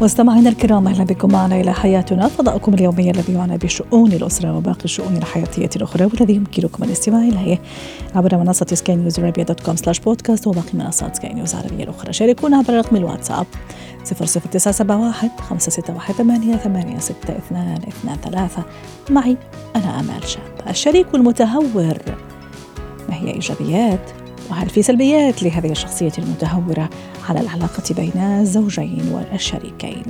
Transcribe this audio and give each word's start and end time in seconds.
مستمعينا 0.00 0.50
الكرام 0.50 0.88
أهلا 0.88 1.04
بكم 1.04 1.32
معنا 1.32 1.60
إلى 1.60 1.74
حياتنا. 1.74 2.28
فضاؤكم 2.28 2.74
اليومي 2.74 3.10
الذي 3.10 3.32
يعنى 3.32 3.58
بشؤون 3.58 4.12
الأسرة 4.12 4.56
وباقي 4.56 4.84
الشؤون 4.84 5.16
الحياتية 5.16 5.70
الأخرى 5.76 6.04
والذي 6.04 6.34
يمكنكم 6.34 6.84
الاستماع 6.84 7.22
إليه 7.22 7.60
عبر 8.14 8.36
منصة 8.36 8.66
سكاي 8.72 8.96
نيوز 8.96 9.20
dot 9.20 9.60
com 9.60 9.76
slash 9.76 10.00
podcast 10.00 10.46
وباقي 10.46 10.68
منصات 10.74 11.16
سكاي 11.16 11.34
نيوز 11.34 11.54
العربيه 11.54 11.84
الأخرى. 11.84 12.12
شاركونا 12.12 12.56
عبر 12.56 12.74
رقم 12.74 12.96
الواتساب 12.96 13.46
00971 14.04 15.30
561 15.48 16.14
86223 17.00 18.64
معي 19.10 19.36
أنا 19.76 20.00
أمال 20.00 20.28
شاب 20.28 20.42
الشريك 20.70 21.06
المتهور 21.14 21.98
ما 23.08 23.14
هي 23.14 23.34
إيجابيات؟ 23.34 24.10
وهل 24.50 24.68
في 24.68 24.82
سلبيات 24.82 25.42
لهذه 25.42 25.70
الشخصية 25.70 26.12
المتهورة 26.18 26.90
على 27.28 27.40
العلاقة 27.40 27.94
بين 27.96 28.16
الزوجين 28.16 29.12
والشريكين؟ 29.12 30.04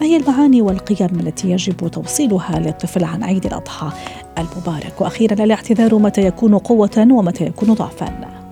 ما 0.00 0.06
هي 0.06 0.16
المعاني 0.16 0.62
والقيم 0.62 1.20
التي 1.20 1.50
يجب 1.50 1.88
توصيلها 1.88 2.58
للطفل 2.58 3.04
عن 3.04 3.24
عيد 3.24 3.46
الأضحى 3.46 3.90
المبارك؟ 4.38 5.00
وأخيرا 5.00 5.44
الاعتذار 5.44 5.98
متى 5.98 6.20
يكون 6.20 6.58
قوة 6.58 7.06
ومتى 7.10 7.44
يكون 7.44 7.74
ضعفا؟ 7.74 8.45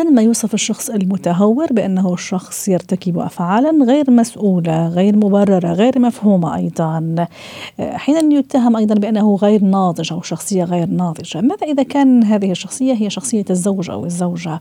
ما 0.00 0.22
يوصف 0.22 0.54
الشخص 0.54 0.90
المتهور 0.90 1.72
بأنه 1.72 2.16
شخص 2.16 2.68
يرتكب 2.68 3.18
أفعالا 3.18 3.84
غير 3.84 4.10
مسؤولة 4.10 4.88
غير 4.88 5.16
مبررة 5.16 5.72
غير 5.72 5.98
مفهومة 5.98 6.56
أيضا. 6.56 7.26
حين 7.80 8.32
يتهم 8.32 8.76
أيضا 8.76 8.94
بأنه 8.94 9.36
غير 9.36 9.64
ناضج 9.64 10.12
أو 10.12 10.22
شخصية 10.22 10.64
غير 10.64 10.86
ناضجة 10.86 11.40
ماذا 11.40 11.66
إذا 11.66 11.82
كان 11.82 12.24
هذه 12.24 12.50
الشخصية 12.50 12.92
هي 12.94 13.10
شخصية 13.10 13.44
الزوج 13.50 13.90
أو 13.90 14.04
الزوجة 14.04 14.60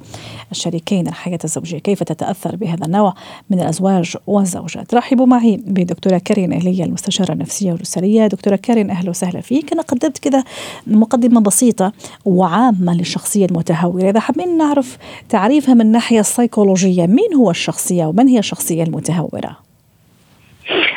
الشريكين؟ 0.51 1.07
الحياة 1.07 1.39
الزوجية 1.43 1.77
كيف 1.77 2.03
تتأثر 2.03 2.55
بهذا 2.55 2.85
النوع 2.85 3.13
من 3.49 3.59
الأزواج 3.59 4.17
والزوجات؟ 4.27 4.93
رحبوا 4.93 5.25
معي 5.25 5.57
بدكتورة 5.57 6.17
كارين 6.17 6.53
أهلية 6.53 6.83
المستشارة 6.83 7.33
النفسية 7.33 7.71
والأسرية. 7.71 8.27
دكتورة 8.27 8.55
كارين 8.55 8.89
أهلا 8.89 9.09
وسهلا 9.09 9.41
فيك. 9.41 9.73
أنا 9.73 9.81
قدمت 9.81 10.17
كذا 10.17 10.43
مقدمة 10.87 11.41
بسيطة 11.41 11.91
وعامة 12.25 12.93
للشخصية 12.93 13.45
المتهورة. 13.45 14.09
إذا 14.09 14.19
حابين 14.19 14.57
نعرف 14.57 14.97
تعريفها 15.29 15.73
من 15.73 15.81
الناحية 15.81 16.19
السيكولوجية. 16.19 17.07
مين 17.07 17.33
هو 17.35 17.51
الشخصية 17.51 18.05
ومن 18.05 18.27
هي 18.27 18.39
الشخصية 18.39 18.83
المتهورة؟ 18.83 19.57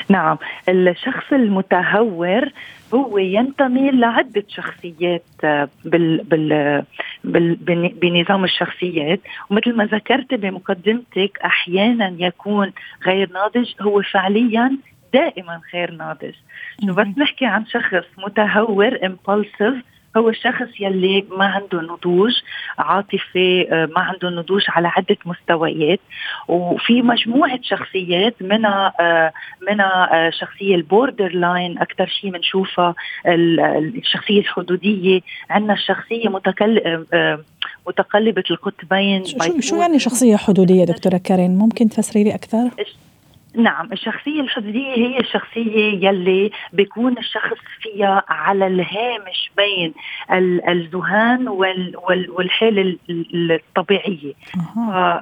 نعم 0.09 0.39
الشخص 0.69 1.33
المتهور 1.33 2.49
هو 2.95 3.19
ينتمي 3.19 3.91
لعدة 3.91 4.45
شخصيات 4.49 5.25
آه، 5.45 5.69
بال 5.85 6.25
بال 6.25 6.85
بال 7.25 7.89
بنظام 7.89 8.45
الشخصيات. 8.45 9.21
ومثل 9.51 9.77
ما 9.77 9.85
ذكرت 9.85 10.35
بمقدمتك 10.35 11.39
أحيانا 11.45 12.15
يكون 12.19 12.73
غير 13.07 13.33
ناضج 13.33 13.73
هو 13.81 14.03
فعليا 14.03 14.79
دائما 15.15 15.61
غير 15.75 15.91
ناضج. 15.91 16.35
بس 16.83 17.07
نحكي 17.19 17.47
عن 17.47 17.67
شخص 17.67 18.05
متهور 18.19 18.99
impulsive 18.99 19.94
هو 20.17 20.29
الشخص 20.29 20.81
يلي 20.81 21.25
ما 21.31 21.45
عنده 21.45 21.81
نضوج 21.81 22.33
عاطفي 22.79 23.69
آه، 23.73 23.87
ما 23.97 24.01
عنده 24.01 24.31
نضوج 24.31 24.63
على 24.69 24.89
عدة 24.89 25.17
مستويات. 25.27 26.01
وفي 26.49 27.03
مجموعة 27.03 27.59
شخصيات 27.63 28.35
منها 28.41 28.93
آه، 29.01 29.33
منها 29.69 30.27
آه، 30.27 30.31
شخصية 30.31 30.75
ال 30.75 31.33
borderline 31.33 31.79
أكثر 31.79 32.07
شيء 32.07 32.31
بنشوفها 32.31 32.95
الشخصية 33.27 34.41
الحدودية. 34.41 35.21
عندنا 35.51 35.73
الشخصية 35.73 36.29
متكل 36.29 37.05
متقلبة 37.89 38.45
القطبين 38.51 39.25
شو, 39.25 39.61
شو 39.61 39.77
يعني 39.77 39.99
شخصية 39.99 40.37
حدودية 40.37 40.85
دكتورة 40.85 41.17
كارين 41.25 41.59
ممكن 41.59 41.89
تفسري 41.89 42.25
لي 42.25 42.35
أكثر؟ 42.35 42.71
نعم 43.57 43.93
الشخصية 43.93 44.41
الحدودية 44.41 44.95
هي 44.97 45.21
الشخصية 45.21 46.09
يلي 46.09 46.51
بيكون 46.73 47.19
الشخص 47.19 47.59
فيها 47.81 48.25
على 48.29 48.67
الهامش 48.67 49.51
بين 49.57 49.95
الذهان 50.69 51.49
والحالة 52.29 52.97
الطبيعية. 53.35 54.33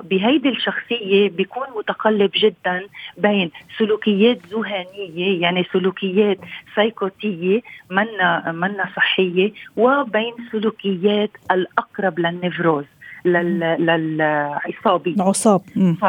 بهيدي 0.03 0.48
الشخصية 0.48 1.31
بيكون 1.31 1.66
متقلب 1.76 2.31
جدا 2.34 2.87
بين 3.19 3.50
سلوكيات 3.78 4.38
ذهانية 4.47 5.41
يعني 5.43 5.64
سلوكيات 5.72 6.38
سايكوتية 6.76 7.60
منا 7.91 8.53
منا 8.53 8.88
صحية 8.97 9.53
وبين 9.76 10.34
سلوكيات 10.53 11.31
الأقرب 11.50 12.19
للنفروز. 12.19 12.84
للعصابي. 13.24 15.14
العصاب. 15.14 15.60
ف... 16.00 16.02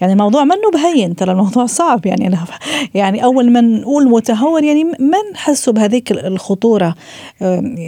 يعني 0.00 0.12
الموضوع 0.12 0.44
منه 0.44 0.70
بهين 0.72 1.14
ترى 1.16 1.32
الموضوع 1.32 1.66
صعب 1.66 2.06
يعني. 2.06 2.26
أنا 2.26 2.36
يعني 2.94 3.24
أول 3.24 3.52
ما 3.52 3.60
نقول 3.60 4.08
متهور 4.08 4.64
يعني 4.64 4.84
ما 4.84 5.18
نحسه 5.34 5.72
بهذيك 5.72 6.12
الخطورة؟ 6.12 6.94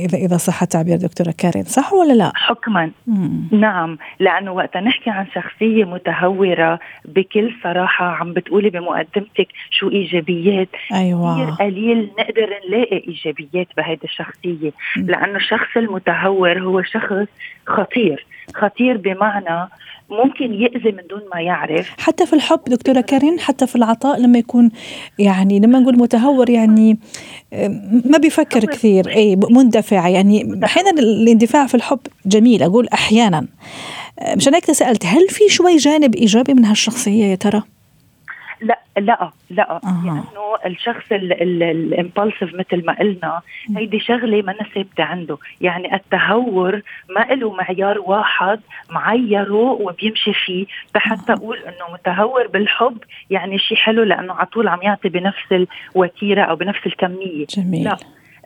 إذا 0.05 0.19
إذا 0.19 0.37
صح 0.37 0.63
التعبير 0.63 0.97
دكتورة 0.97 1.35
كارين 1.39 1.65
صح 1.65 1.93
ولا 1.93 2.13
لا؟ 2.13 2.33
حكما. 2.35 2.91
مم. 3.07 3.49
نعم 3.53 3.99
لأنه 4.21 4.53
وقت 4.53 4.77
نحكي 4.77 5.11
عن 5.11 5.27
شخصية 5.35 5.85
متهورة 5.85 6.79
بكل 7.05 7.55
صراحة 7.65 8.07
عم 8.07 8.33
بتقولي 8.33 8.71
بمقدمتك 8.71 9.49
شو 9.71 9.91
إيجابيات. 9.91 10.69
أيوه. 10.93 11.35
كثير 11.35 11.67
قليل 11.67 12.11
نقدر 12.19 12.51
نلاقي 12.69 13.03
إيجابيات 13.09 13.69
بهيدي 13.77 14.05
الشخصية. 14.05 14.73
لأنه 14.97 15.37
الشخص 15.37 15.77
المتهور 15.77 16.59
هو 16.59 16.83
شخص 16.83 17.27
خطير. 17.67 18.27
خطير 18.55 18.97
بمعنى 18.97 19.69
ممكن 20.11 20.55
يأذي 20.55 20.93
من 20.93 21.03
دون 21.11 21.21
ما 21.35 21.41
يعرف. 21.41 21.91
حتى 21.99 22.27
في 22.27 22.33
الحب 22.33 22.61
دكتورة 22.67 23.01
كارين 23.01 23.41
حتى 23.41 23.67
في 23.67 23.77
العطاء 23.77 24.21
لما 24.21 24.39
يكون 24.39 24.71
يعني 25.19 25.61
لما 25.61 25.79
نقول 25.79 25.99
متهور 25.99 26.51
يعني 26.51 26.99
ما 28.05 28.19
بيفكر 28.19 28.65
كثير. 28.65 29.09
أي 29.09 29.37
مندفع. 29.51 30.09
يعني 30.09 30.61
أحيانا 30.65 30.91
الاندفاع 30.91 31.67
في 31.67 31.75
الحب 31.75 32.01
جميل 32.27 32.63
أقول 32.63 32.89
أحيانا. 32.89 33.47
مشان 34.37 34.55
هيك 34.55 34.65
سألت 34.65 35.07
هل 35.07 35.29
في 35.29 35.49
شوي 35.49 35.77
جانب 35.77 36.15
إيجابي 36.15 36.55
من 36.55 36.65
هالشخصية 36.65 37.25
يا 37.25 37.35
ترى؟ 37.35 37.63
لا 38.61 38.79
لا 38.99 39.31
لا. 39.51 39.71
أه. 39.71 40.03
لأنه 40.05 40.49
الشخص 40.67 41.13
الامبulsive 41.13 42.55
مثل 42.55 42.87
ما 42.87 42.93
قلنا 42.93 43.41
هيدي 43.77 44.01
شغلة 44.01 44.43
ما 44.43 44.53
ثابته 44.53 45.05
عنده. 45.05 45.39
يعني 45.61 45.95
التهور 45.95 46.83
ما 47.17 47.21
له 47.21 47.53
معيار 47.53 47.99
واحد 47.99 48.61
معيره 48.91 49.73
وبيمشي 49.73 50.33
فيه. 50.33 50.67
حتى 50.97 51.33
أقول 51.33 51.59
إنه 51.59 51.93
متهور 51.93 52.47
بالحب 52.47 52.99
يعني 53.31 53.59
شيء 53.59 53.77
حلو 53.77 54.03
لأنه 54.03 54.35
على 54.35 54.47
طول 54.47 54.69
عم 54.69 54.83
يعطي 54.83 55.09
بنفس 55.09 55.67
الوتيرة 55.95 56.43
أو 56.43 56.57
بنفس 56.57 56.87
الكمية. 56.87 57.47
جميل. 57.47 57.85
لا. 57.85 57.97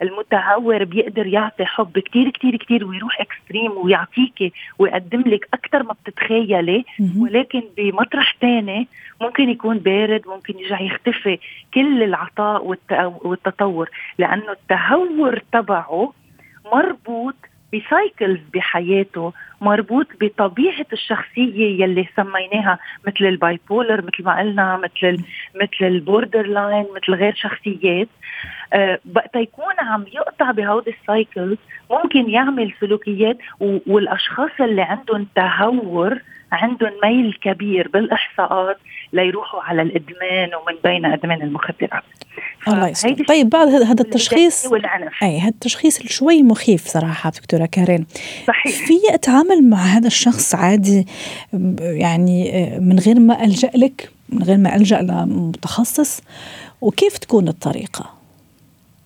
المتهور 0.01 0.83
بيقدر 0.83 1.27
يعطي 1.27 1.65
حب 1.65 1.99
كتير 1.99 2.29
كتير 2.29 2.55
كتير 2.55 2.85
ويروح 2.85 3.21
اكستريم 3.21 3.71
ويعطيك 3.71 4.53
ويقدم 4.79 5.21
لك 5.21 5.47
أكثر 5.53 5.83
ما 5.83 5.93
بتتخيلي. 5.93 6.85
ولكن 7.19 7.63
بمطرح 7.77 8.31
تاني 8.41 8.87
ممكن 9.21 9.49
يكون 9.49 9.77
بارد 9.77 10.21
ممكن 10.27 10.59
يرجع 10.59 10.81
يختفي 10.81 11.39
كل 11.73 12.03
العطاء 12.03 12.77
والتطور. 13.23 13.89
لأنه 14.17 14.51
التهور 14.51 15.41
تبعه 15.51 16.13
مربوط 16.73 17.35
ب 17.73 17.82
cycles 17.82 18.39
بحياته 18.53 19.33
مربوط 19.61 20.07
بطبيعة 20.21 20.85
الشخصية 20.93 21.83
يلي 21.83 22.07
سميناها 22.15 22.79
مثل 23.07 23.25
ال 23.25 23.34
bipolar 23.34 24.01
مثل 24.01 24.23
ما 24.23 24.39
قلنا 24.39 24.77
مثل 24.77 25.23
مثل 25.55 25.85
ال 25.85 26.47
borderline 26.47 26.85
مثل 26.95 27.13
غير 27.13 27.35
شخصيات. 27.35 28.07
آه 28.73 28.99
وقت 29.15 29.35
يكون 29.35 29.73
عم 29.79 30.05
يقطع 30.13 30.51
بهودي 30.51 30.95
ال 31.01 31.09
cycles 31.09 31.57
ممكن 31.91 32.29
يعمل 32.29 32.73
سلوكيات 32.79 33.37
والأشخاص 33.59 34.51
اللي 34.59 34.81
عندهم 34.81 35.27
تهور 35.35 36.19
عندهم 36.51 36.91
ميل 37.03 37.37
كبير 37.41 37.87
بالإحصاءات 37.87 38.77
ليروحوا 39.13 39.61
على 39.61 39.81
الإدمان 39.81 40.49
ومن 40.55 40.77
بين 40.83 41.05
إدمان 41.05 41.41
المخدرات. 41.41 42.03
الله 42.67 42.93
طيب 43.27 43.49
بعد 43.49 43.67
هذا 43.67 44.01
التشخيص 44.01 44.73
أي 45.23 45.39
هذا 45.39 45.49
التشخيص 45.49 46.01
شوي 46.07 46.43
مخيف 46.43 46.87
صراحة 46.87 47.29
دكتورة 47.29 47.65
كارين 47.65 48.05
صحيح. 48.47 48.87
في 48.87 48.93
أتعامل 49.13 49.69
مع 49.69 49.77
هذا 49.77 50.07
الشخص 50.07 50.55
عادي 50.55 51.07
يعني 51.79 52.51
من 52.79 52.99
غير 52.99 53.19
ما 53.19 53.43
ألجأ 53.43 53.71
لك 53.75 54.09
من 54.29 54.43
غير 54.43 54.57
ما 54.57 54.75
ألجأ 54.75 55.01
لمتخصص؟ 55.01 56.21
وكيف 56.81 57.17
تكون 57.17 57.47
الطريقة؟ 57.47 58.09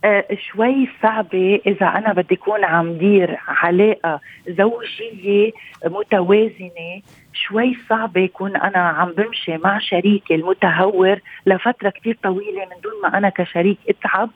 آه 0.05 0.25
شوي 0.51 0.89
صعبة 1.03 1.59
إذا 1.67 1.85
أنا 1.85 2.13
بدي 2.13 2.35
أكون 2.35 2.63
عم 2.63 2.97
دير 2.97 3.37
علاقة 3.47 4.19
زوجية 4.47 5.51
متوازنة. 5.85 7.01
شوي 7.37 7.77
صعب 7.89 8.17
يكون 8.17 8.55
أنا 8.55 8.79
عم 8.79 9.11
بمشي 9.11 9.57
مع 9.57 9.79
شريكي 9.79 10.35
المتهور 10.35 11.19
لفترة 11.45 11.89
كثير 11.89 12.17
طويلة 12.23 12.65
من 12.65 12.81
دون 12.83 12.93
ما 13.03 13.17
أنا 13.17 13.29
كشريك 13.29 13.77
أتعب 13.89 14.29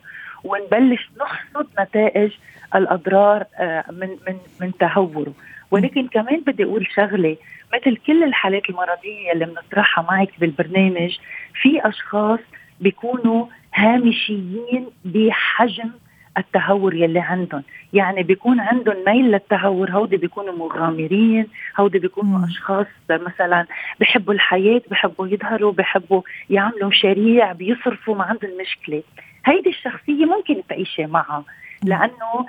ونبلش 0.44 1.10
نحصد 1.22 1.68
نتائج 1.80 2.32
الأضرار 2.76 3.46
آه، 3.60 3.84
من 3.92 4.10
من 4.28 4.38
من 4.62 4.72
تهوره. 4.80 5.34
ولكن 5.72 6.08
كمان 6.08 6.42
بدي 6.48 6.64
أقول 6.64 6.88
شغلة 6.96 7.38
مثل 7.74 7.98
كل 8.08 8.24
الحالات 8.24 8.70
المرضية 8.70 9.32
اللي 9.34 9.46
بنطرحها 9.46 10.06
معك 10.10 10.30
بالبرنامج 10.40 11.18
في 11.62 11.88
أشخاص 11.88 12.40
بيكونوا 12.80 13.46
هامشيين 13.74 14.88
بحجم 15.06 15.92
التهور 16.38 16.94
يلي 16.94 17.20
عندهم 17.20 17.64
يعني 17.94 18.24
بيكون 18.24 18.60
عندهم 18.60 18.96
ميل 19.08 19.32
للتهور 19.32 19.92
هودي 19.92 20.18
بيكونوا 20.18 20.54
مغامرين 20.54 21.48
هودي 21.80 22.00
بيكونوا 22.00 22.38
مم. 22.40 22.44
أشخاص 22.44 22.86
مثلا 23.10 23.66
بحبوا 24.00 24.34
الحياة 24.34 24.82
بحبوا 24.92 25.28
يظهروا 25.28 25.72
بحبوا 25.72 26.22
يعملوا 26.50 26.90
مشاريع 26.90 27.52
بيصرفوا 27.52 28.16
ما 28.16 28.24
عندهم 28.24 28.52
مشكلة. 28.62 29.04
هيدي 29.46 29.70
الشخصية 29.70 30.26
ممكن 30.26 30.62
تعيشي 30.70 31.06
معها. 31.06 31.44
لأنه 31.84 32.46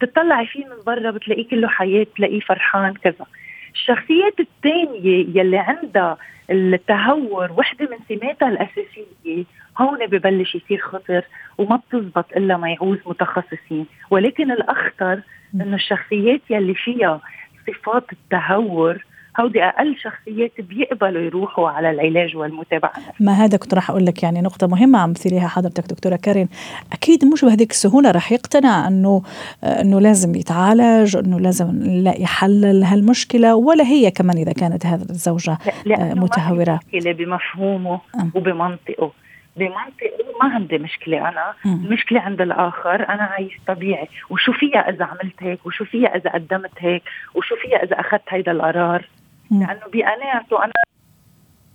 بتطلعي 0.00 0.46
فيه 0.46 0.64
من 0.64 0.76
برا 0.86 1.10
بتلاقيه 1.10 1.48
كله 1.48 1.68
حياة 1.68 2.04
بتلاقيه 2.04 2.40
فرحان 2.40 2.94
كذا. 2.94 3.26
الشخصيات 3.74 4.40
الثانية 4.40 5.26
يلي 5.40 5.58
عندها 5.58 6.18
التهور 6.50 7.52
وحدة 7.52 7.88
من 7.90 8.16
سماتها 8.16 8.48
الأساسية. 8.48 9.44
هون 9.78 10.06
ببلش 10.06 10.54
يصير 10.54 10.78
خطر 10.78 11.24
وما 11.58 11.76
بتزبط 11.76 12.36
إلا 12.36 12.56
ما 12.56 12.70
يعوز 12.70 12.98
متخصصين. 13.06 13.86
ولكن 14.10 14.50
الأخطر 14.50 15.20
إنه 15.54 15.74
الشخصيات 15.74 16.40
يلي 16.50 16.74
فيها 16.74 17.20
صفات 17.66 18.04
التهور 18.12 19.04
هودي 19.40 19.62
أقل 19.62 19.96
شخصيات 19.96 20.60
بيقبلوا 20.60 21.22
يروحوا 21.22 21.68
على 21.70 21.90
العلاج 21.90 22.36
والمتابعة. 22.36 22.92
ما 23.20 23.32
هذا 23.32 23.56
كنت 23.56 23.74
راح 23.74 23.90
أقول 23.90 24.06
لك 24.06 24.22
يعني 24.22 24.40
نقطة 24.40 24.66
مهمة 24.66 24.98
عم 24.98 25.12
تثيريها 25.12 25.48
حضرتك 25.48 25.86
دكتورة 25.86 26.16
كارين 26.16 26.48
أكيد 26.92 27.24
مش 27.24 27.44
بهذيك 27.44 27.70
السهولة 27.70 28.10
راح 28.10 28.32
يقتنع 28.32 28.88
إنه 28.88 29.22
إنه 29.64 30.00
لازم 30.00 30.34
يتعالج 30.34 31.16
إنه 31.16 31.40
لازم 31.40 31.66
نلاقي 31.66 32.26
حل 32.26 32.80
لهالمشكله 32.80 33.54
ولا 33.54 33.84
هي 33.84 34.10
كمان 34.10 34.36
إذا 34.36 34.52
كانت 34.52 34.86
هذه 34.86 35.06
الزوجة 35.10 35.58
متهورة. 35.86 36.80
مشكلة 36.94 37.12
بمفهومه 37.12 38.00
وبمنطقه. 38.34 39.12
بمنطقه 39.56 40.24
ما 40.42 40.54
عندي 40.54 40.78
مشكلة 40.78 41.28
أنا. 41.28 41.54
المشكلة 41.66 42.20
عند 42.20 42.40
الآخر 42.40 43.08
أنا 43.08 43.22
عايش 43.22 43.52
طبيعي. 43.66 44.08
وشو 44.30 44.52
فيها 44.52 44.90
إذا 44.90 45.04
عملت 45.04 45.34
هيك؟ 45.40 45.66
وشو 45.66 45.84
فيها 45.84 46.16
إذا 46.16 46.30
قدمت 46.30 46.70
هيك؟ 46.78 47.02
وشو 47.34 47.54
فيها 47.56 47.82
إذا 47.82 48.00
أخذت 48.00 48.22
هيدا 48.28 48.52
القرار؟ 48.52 49.08
لأنه 49.60 49.86
بقناعته 49.92 50.64
أنا 50.64 50.72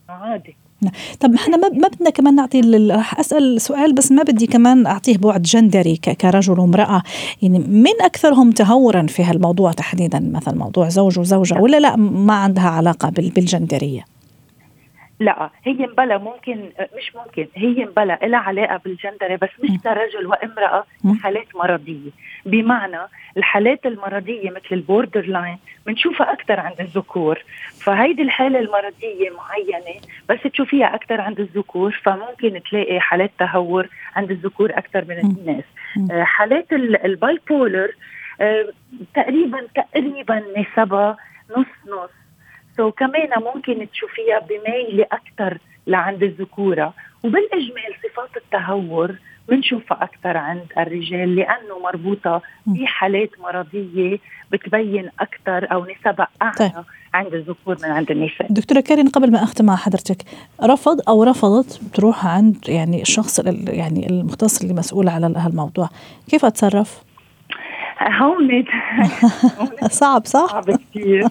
عادي. 0.09 0.55
نعم. 0.81 0.91
طب 1.19 1.33
إحنا 1.33 1.57
ما 1.57 1.69
ما 1.69 1.87
بدنا 1.87 2.09
كمان 2.09 2.35
نعطي 2.35 2.61
راح 2.91 3.19
أسأل 3.19 3.61
سؤال 3.61 3.93
بس 3.95 4.11
ما 4.11 4.23
بدي 4.23 4.47
كمان 4.47 4.85
أعطيه 4.85 5.17
بعد 5.17 5.41
جندري 5.41 5.95
كرجل 5.97 6.59
وامراه 6.59 7.03
يعني 7.41 7.59
من 7.59 8.01
أكثرهم 8.01 8.51
تهورا 8.51 9.05
في 9.07 9.23
هالموضوع 9.23 9.71
تحديدا؟ 9.71 10.19
مثلا 10.33 10.55
موضوع 10.55 10.89
زوج 10.89 11.19
وزوجة 11.19 11.61
ولا 11.61 11.79
لا 11.79 11.95
ما 11.95 12.33
عندها 12.33 12.69
علاقة 12.69 13.09
بالجندرية؟ 13.09 14.05
لا 15.19 15.49
هي 15.63 15.73
مبلا 15.73 16.17
ممكن 16.17 16.69
مش 16.97 17.15
ممكن 17.15 17.47
هي 17.55 17.85
مبلا 17.85 18.19
لها 18.23 18.39
علاقة 18.39 18.77
بالجندري 18.85 19.37
بس 19.37 19.49
مش 19.63 19.69
كرجل 19.83 20.27
وامرأة 20.27 20.85
حالات 21.21 21.55
مرضية. 21.55 22.09
بمعنى 22.45 22.97
الحالات 23.37 23.85
المرضية 23.85 24.49
مثل 24.49 24.67
ال 24.71 25.25
borderline 25.25 25.57
بنشوفها 25.85 26.33
أكثر 26.33 26.59
عند 26.59 26.81
الذكور 26.81 27.43
فهيدي 27.81 28.21
الحالة 28.21 28.59
المرضية 28.59 29.29
معينة 29.29 30.01
بس 30.29 30.39
تشوفيها 30.53 30.95
أكثر 30.95 31.21
عند 31.21 31.39
الذكور 31.39 31.99
فممكن 32.03 32.61
تلاقي 32.71 32.99
حالات 32.99 33.31
تهور 33.39 33.87
عند 34.15 34.31
الذكور 34.31 34.71
أكثر 34.77 35.05
من 35.05 35.17
النساء. 35.19 35.63
آه، 36.11 36.23
حالات 36.23 36.73
ال 36.73 37.39
bipolar 37.49 37.91
آه، 38.41 38.65
تقريبا 39.15 39.61
تقريبا 39.75 40.43
نسبها 40.57 41.17
نص 41.57 41.65
نص. 41.87 42.09
so 42.79 42.91
كمان 42.91 43.29
ممكن 43.55 43.87
تشوفيها 43.91 44.39
بميل 44.39 45.01
أكثر 45.01 45.57
لعند 45.87 46.23
الذكورة 46.23 46.93
وبالإجمال 47.23 47.91
صفات 48.03 48.37
التهور 48.37 49.15
بنشوفها 49.49 50.03
أكثر 50.03 50.37
عند 50.37 50.65
الرجال 50.77 51.35
لأنه 51.35 51.79
مربوطة 51.83 52.41
بحالات 52.65 53.29
مرضية 53.39 54.19
بتبين 54.51 55.09
أكثر 55.19 55.71
أو 55.71 55.85
نسبها 55.85 56.27
أعلى 56.41 56.55
طيب. 56.57 56.71
عند 57.13 57.33
الذكور 57.33 57.77
من 57.83 57.89
عند 57.89 58.11
النساء. 58.11 58.47
دكتورة 58.49 58.79
كارين 58.79 59.09
قبل 59.09 59.31
ما 59.31 59.43
أختم 59.43 59.65
مع 59.65 59.75
حضرتك 59.75 60.23
رفض 60.63 61.09
أو 61.09 61.23
رفضت 61.23 61.79
تروح 61.93 62.25
عند 62.25 62.57
يعني 62.67 63.01
الشخص 63.01 63.39
يعني 63.67 64.09
المختص 64.09 64.61
اللي 64.61 64.73
مسؤول 64.73 65.09
على 65.09 65.33
هالموضوع، 65.37 65.89
كيف 66.29 66.45
أتصرف؟ 66.45 67.08
هون 68.01 68.65
صعب 70.01 70.25
صح؟ 70.25 70.47
صعب 70.47 70.65
كثير 70.71 71.23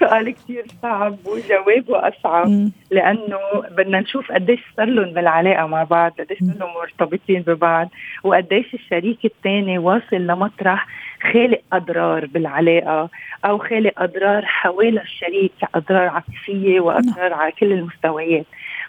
سؤال 0.00 0.34
كثير 0.34 0.64
صعب 0.82 1.16
وجوابه 1.24 2.08
أصعب. 2.08 2.68
لأنه 2.90 3.38
بدنا 3.70 4.00
نشوف 4.00 4.32
قديش 4.32 4.60
صار 4.76 4.86
لهم 4.86 5.14
بالعلاقة 5.14 5.66
مع 5.66 5.82
بعض، 5.82 6.12
قديش 6.18 6.38
صار 6.38 6.56
لهم 6.60 6.70
مرتبطين 6.74 7.42
ببعض 7.42 7.88
وقديش 8.24 8.74
الشريك 8.74 9.24
الثاني 9.24 9.78
واصل 9.78 10.16
لمطرح 10.16 10.86
خالق 11.32 11.60
أضرار 11.72 12.26
بالعلاقة 12.26 13.08
أو 13.44 13.58
خالق 13.58 14.02
أضرار 14.02 14.44
حوالي 14.46 15.02
الشريك 15.02 15.52
اضرار 15.74 16.08
عاطفية 16.08 16.80
وأضرار 16.80 17.32
على 17.32 17.52
كل 17.52 17.72
المستويات. 17.72 18.46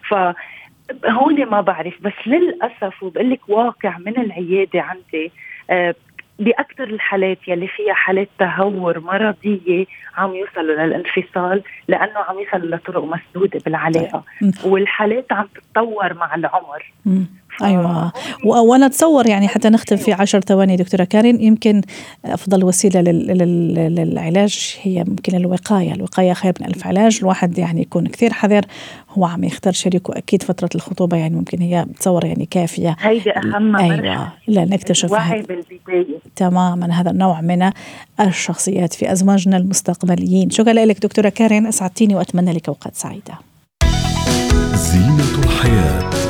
ف 0.09 0.15
هون 1.05 1.45
ما 1.45 1.61
بعرف 1.61 1.93
بس 2.01 2.13
للأسف 2.25 3.03
وبقول 3.03 3.29
لك 3.29 3.39
واقع 3.47 3.97
من 3.97 4.17
العيادة 4.17 4.81
عندي 4.81 5.31
آه 5.69 5.95
بأكثر 6.43 6.83
الحالات 6.83 7.37
يلي 7.47 7.67
فيها 7.67 7.93
حالات 7.93 8.29
تهور 8.39 8.99
مرضية 8.99 9.85
عم 10.17 10.35
يوصلوا 10.35 10.75
للانفصال 10.85 11.63
لأنه 11.87 12.19
عم 12.27 12.39
يوصلوا 12.39 12.75
لطرق 12.77 13.03
مسدودة 13.03 13.59
بالعلاقة. 13.65 14.23
والحالات 14.65 15.31
عم 15.31 15.47
تتطور 15.55 16.13
مع 16.13 16.35
العمر. 16.35 16.93
أيوه. 17.63 18.11
وأنا 18.45 18.85
أتصور 18.85 19.27
يعني 19.27 19.47
حتى 19.47 19.69
نختم 19.69 19.95
في 19.95 20.13
عشر 20.13 20.39
ثواني 20.39 20.75
دكتورة 20.75 21.03
كارين 21.03 21.41
يمكن 21.41 21.81
أفضل 22.25 22.63
وسيلة 22.63 23.01
للعلاج 23.01 24.77
هي 24.81 24.95
يمكن 24.95 25.35
الوقاية، 25.35 25.93
الوقاية 25.93 26.33
خير 26.33 26.53
من 26.61 26.67
ألف 26.67 26.87
علاج، 26.87 27.19
الواحد 27.21 27.57
يعني 27.57 27.81
يكون 27.81 28.07
كثير 28.07 28.33
حذر. 28.33 28.65
هو 29.09 29.25
عم 29.25 29.43
يختار 29.43 29.73
شريكه. 29.73 30.17
أكيد 30.17 30.43
فترة 30.43 30.69
الخطوبة 30.75 31.17
يعني 31.17 31.35
ممكن 31.35 31.61
هي 31.61 31.85
بتصور 31.89 32.25
يعني 32.25 32.45
كافية. 32.45 32.95
هيدي 32.99 33.31
أهم 33.31 33.75
أيوه. 33.75 34.27
لا 34.47 34.65
نكتشف 34.65 35.11
وعي 35.11 35.41
بالبداية. 35.41 36.17
تماما. 36.35 36.93
هذا 36.93 37.11
النوع 37.11 37.41
من 37.41 37.71
الشخصيات 38.19 38.93
في 38.93 39.11
أزواجنا 39.11 39.57
المستقبليين، 39.57 40.49
شكرا 40.49 40.73
لك 40.73 40.99
دكتورة 40.99 41.29
كارين. 41.29 41.67
أسعدتيني 41.67 42.15
وأتمنى 42.15 42.53
لك 42.53 42.67
أوقات 42.67 42.95
سعيدة. 42.95 43.33
زينة 44.73 45.43
الحياة. 45.43 46.22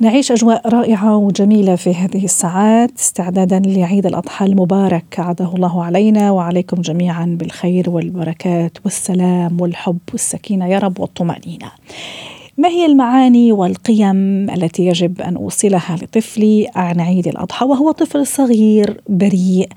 نعيش 0.00 0.32
أجواء 0.32 0.68
رائعة 0.68 1.16
وجميلة 1.16 1.76
في 1.76 1.94
هذه 1.94 2.24
الساعات. 2.24 2.90
استعدادا 2.98 3.62
لعيد 3.66 4.06
الأضحى 4.06 4.46
المبارك 4.46 5.04
عاده 5.18 5.54
الله 5.54 5.84
علينا 5.84 6.30
وعليكم 6.30 6.80
جميعا 6.80 7.36
بالخير 7.40 7.90
والبركات 7.90 8.78
والسلام 8.84 9.60
والحب 9.60 9.98
والسكينة. 10.12 10.66
يا 10.68 10.78
رب 10.78 11.00
والطمأنينة. 11.00 11.70
ما 12.58 12.68
هي 12.68 12.86
المعاني 12.86 13.52
والقيم 13.52 14.50
التي 14.50 14.86
يجب 14.86 15.20
أن 15.20 15.36
أوصلها 15.36 15.96
لطفلي 16.02 16.68
عن 16.74 17.00
عيد 17.00 17.28
الأضحى 17.28 17.66
وهو 17.66 17.92
طفل 17.92 18.26
صغير 18.26 19.00
بريء 19.08 19.68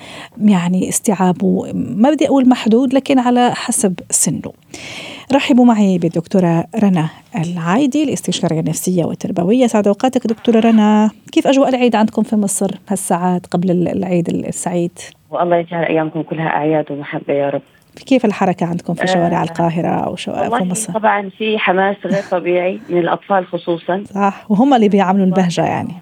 يعني 0.41 0.89
استيعابه 0.89 1.71
ما 1.73 2.09
بدي 2.11 2.27
أقول 2.27 2.49
محدود 2.49 2.93
لكن 2.93 3.19
على 3.19 3.51
حسب 3.55 3.99
سنه. 4.09 4.51
رحبوا 5.33 5.65
معي 5.65 5.97
بالدكتورة 5.97 6.65
رنا 6.75 7.09
العايدي 7.35 8.03
الاستشارية 8.03 8.59
النفسية 8.59 9.05
والتربوية 9.05 9.67
سعد 9.67 9.87
أوقاتك 9.87 10.27
دكتورة 10.27 10.59
رنا 10.59 11.11
كيف 11.31 11.47
أجواء 11.47 11.69
العيد 11.69 11.95
عندكم 11.95 12.23
في 12.23 12.35
مصر 12.35 12.71
هالساعات 12.89 13.45
قبل 13.45 13.87
العيد 13.87 14.29
السعيد؟ 14.29 14.91
والله 15.31 15.55
يجعل 15.57 15.83
أيامكم 15.83 16.21
كلها 16.21 16.47
أعياد 16.47 16.91
ومحبة 16.91 17.33
يا 17.33 17.49
رب. 17.49 17.61
كيف 18.05 18.25
الحركة 18.25 18.65
عندكم 18.65 18.93
في 18.93 19.07
شوارع 19.07 19.41
آه 19.41 19.43
القاهرة 19.43 19.87
أو 19.87 20.15
شوارع 20.15 20.59
في 20.59 20.63
مصر؟ 20.63 20.93
طبعا 20.93 21.29
في 21.29 21.59
حماس 21.59 21.95
غير 22.05 22.23
طبيعي 22.31 22.79
من 22.89 22.97
الأطفال 22.97 23.47
خصوصا 23.47 24.03
صح 24.03 24.45
وهم 24.51 24.73
اللي 24.73 24.89
بيعملوا 24.89 25.25
البهجة 25.25 25.65
يعني 25.65 25.93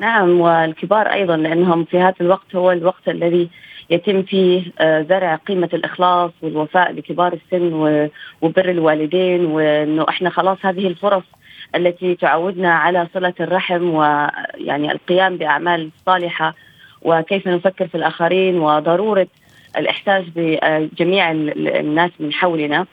نعم 0.00 0.40
والكبار 0.40 1.06
أيضا 1.06 1.36
لأنهم 1.36 1.84
في 1.84 1.98
هذا 1.98 2.14
الوقت 2.20 2.56
هو 2.56 2.72
الوقت 2.72 3.08
الذي 3.08 3.48
يتم 3.90 4.22
فيه 4.22 4.62
آه، 4.80 5.02
زرع 5.02 5.36
قيمة 5.36 5.68
الإخلاص 5.72 6.30
والوفاء 6.42 6.92
لكبار 6.92 7.32
السن 7.32 7.72
وبر 8.42 8.70
الوالدين 8.70 9.44
وأنه 9.44 10.06
إحنا 10.08 10.30
خلاص 10.30 10.58
هذه 10.62 10.86
الفرص 10.86 11.24
التي 11.74 12.14
تعودنا 12.14 12.74
على 12.74 13.06
صلة 13.14 13.34
الرحم 13.40 13.94
ويعني 13.94 14.92
القيام 14.92 15.36
بأعمال 15.36 15.90
صالحة 16.06 16.54
وكيف 17.06 17.48
نفكر 17.48 17.86
في 17.86 17.94
الآخرين 17.94 18.58
وضرورة 18.58 19.26
الإحساس 19.76 20.24
بجميع 20.36 21.30
الناس 21.30 22.10
من 22.20 22.32
حولنا. 22.32 22.86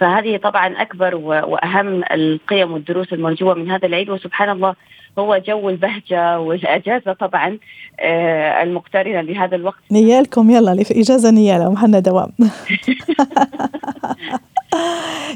فهذه 0.00 0.36
طبعا 0.36 0.82
أكبر 0.82 1.14
وأهم 1.16 2.04
القيم 2.12 2.72
والدروس 2.72 3.12
المرجوة 3.12 3.54
من 3.54 3.70
هذا 3.70 3.86
العيد. 3.86 4.10
وسبحان 4.10 4.50
الله 4.50 4.74
هو 5.18 5.42
جو 5.46 5.68
البهجة 5.68 6.40
والاجازه 6.40 7.12
طبعا 7.12 7.58
آه، 8.00 8.62
المقترنة 8.62 9.20
لهذا 9.20 9.56
الوقت. 9.56 9.78
نيالكم 9.90 10.50
يلا 10.50 10.82
في 10.82 11.00
إجازة 11.00 11.30
نيالة 11.30 11.68
وحنا 11.68 11.98
دوام. 11.98 12.28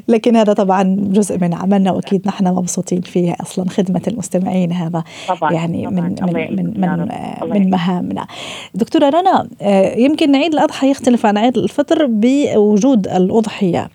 لكن 0.08 0.36
هذا 0.36 0.52
طبعا 0.52 0.96
جزء 0.98 1.38
من 1.38 1.54
عملنا 1.54 1.92
وأكيد 1.92 2.22
نحن 2.26 2.46
مبسوطين 2.48 3.00
فيه 3.00 3.36
أصلا 3.40 3.68
خدمة 3.68 4.02
المستمعين 4.08 4.72
هذا 4.72 5.04
طبعا 5.28 5.52
يعني 5.52 5.86
طبعا 5.86 6.00
من 6.00 6.16
من 6.20 6.80
من 6.80 6.98
من, 6.98 7.08
من 7.50 7.70
مهامنا. 7.70 8.26
دكتورة 8.74 9.08
رنا 9.08 9.48
آه، 9.62 9.96
يمكن 9.96 10.36
عيد 10.36 10.52
الأضحى 10.52 10.90
يختلف 10.90 11.26
عن 11.26 11.38
عيد 11.38 11.58
الفطر 11.58 12.06
بوجود 12.06 13.08
الأضحية. 13.08 13.88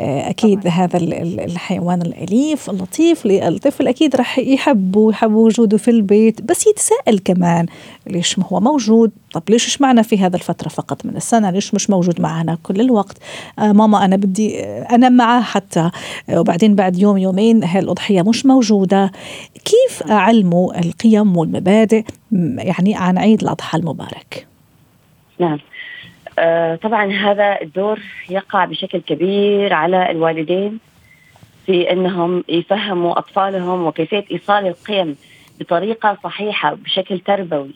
آه، 0.00 0.30
أكيد 0.30 0.60
طبعا. 0.60 0.72
هذا 0.72 0.98
الحيوان 1.44 2.02
الأليف 2.02 2.70
اللطيف 2.70 3.26
الطفل 3.26 3.88
أكيد 3.88 4.16
راح 4.16 4.38
يحب 4.38 4.96
ويحب 5.22 5.34
وجوده 5.34 5.76
في 5.78 5.90
البيت 5.90 6.42
بس 6.42 6.66
يتساءل 6.66 7.18
كمان 7.18 7.66
ليش 8.06 8.38
هو 8.38 8.60
موجود؟ 8.60 9.12
طب 9.32 9.42
ليش 9.48 9.64
إيش 9.64 9.80
معنا 9.80 10.02
في 10.02 10.18
هذا 10.18 10.36
الفترة 10.36 10.68
فقط 10.68 11.06
من 11.06 11.16
السنة؟ 11.16 11.50
ليش 11.50 11.74
مش 11.74 11.90
موجود 11.90 12.20
معنا 12.20 12.58
كل 12.62 12.80
الوقت؟ 12.80 13.18
آه 13.58 13.72
ماما 13.72 14.04
أنا 14.04 14.16
بدي 14.16 14.64
أنام 14.64 15.16
معاه 15.16 15.40
حتى 15.40 15.90
آه 16.28 16.40
وبعدين 16.40 16.74
بعد 16.74 16.98
يوم 16.98 17.18
يومين 17.18 17.64
هاي 17.64 17.80
الأضحية 17.80 18.22
مش 18.22 18.46
موجودة. 18.46 19.12
كيف 19.64 20.10
أعلموا 20.10 20.80
القيم 20.80 21.36
والمبادئ؟ 21.36 22.04
يعني 22.58 22.94
عن 22.96 23.18
عيد 23.18 23.42
الأضحى 23.42 23.78
المبارك؟ 23.78 24.46
نعم. 25.38 25.58
آه 26.38 26.76
طبعا 26.76 27.12
هذا 27.12 27.58
الدور 27.62 28.00
يقع 28.30 28.64
بشكل 28.64 28.98
كبير 28.98 29.72
على 29.72 30.10
الوالدين 30.10 30.78
في 31.66 31.92
إنهم 31.92 32.44
يفهموا 32.48 33.18
أطفالهم 33.18 33.86
وكيفية 33.86 34.24
إيصال 34.30 34.66
القيم 34.66 35.16
بطريقة 35.60 36.18
صحيحة 36.24 36.74
بشكل 36.74 37.18
تربوي. 37.18 37.74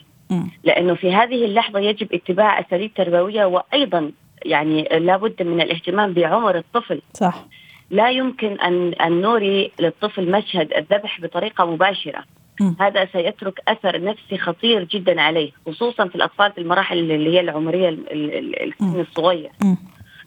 لأنه 0.64 0.94
في 0.94 1.12
هذه 1.14 1.44
اللحظة 1.44 1.78
يجب 1.78 2.14
اتباع 2.14 2.60
أساليب 2.60 2.94
تربوية 2.94 3.44
وأيضا 3.44 4.10
يعني 4.44 4.82
لابد 4.82 5.42
من 5.42 5.60
الاهتمام 5.60 6.12
بعمر 6.12 6.58
الطفل. 6.58 7.02
صح. 7.12 7.44
لا 7.90 8.10
يمكن 8.10 8.52
أن 8.60 8.92
أن 8.92 9.20
نوري 9.20 9.72
للطفل 9.80 10.30
مشهد 10.30 10.72
الذبح 10.72 11.20
بطريقة 11.20 11.64
مباشرة. 11.64 12.24
م. 12.60 12.72
هذا 12.80 13.04
سيترك 13.12 13.60
أثر 13.68 14.04
نفسي 14.04 14.38
خطير 14.38 14.84
جدا 14.84 15.20
عليه 15.20 15.50
خصوصا 15.66 16.08
في 16.08 16.14
الأطفال 16.14 16.52
في 16.52 16.60
المراحل 16.60 16.98
اللي 16.98 17.34
هي 17.34 17.40
العمرية 17.40 17.88
السن 17.88 19.00
الصغير. 19.00 19.50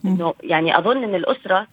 إنه 0.05 0.33
يعني 0.43 0.77
أظن 0.77 1.03
إن 1.03 1.15
الأسرة 1.15 1.67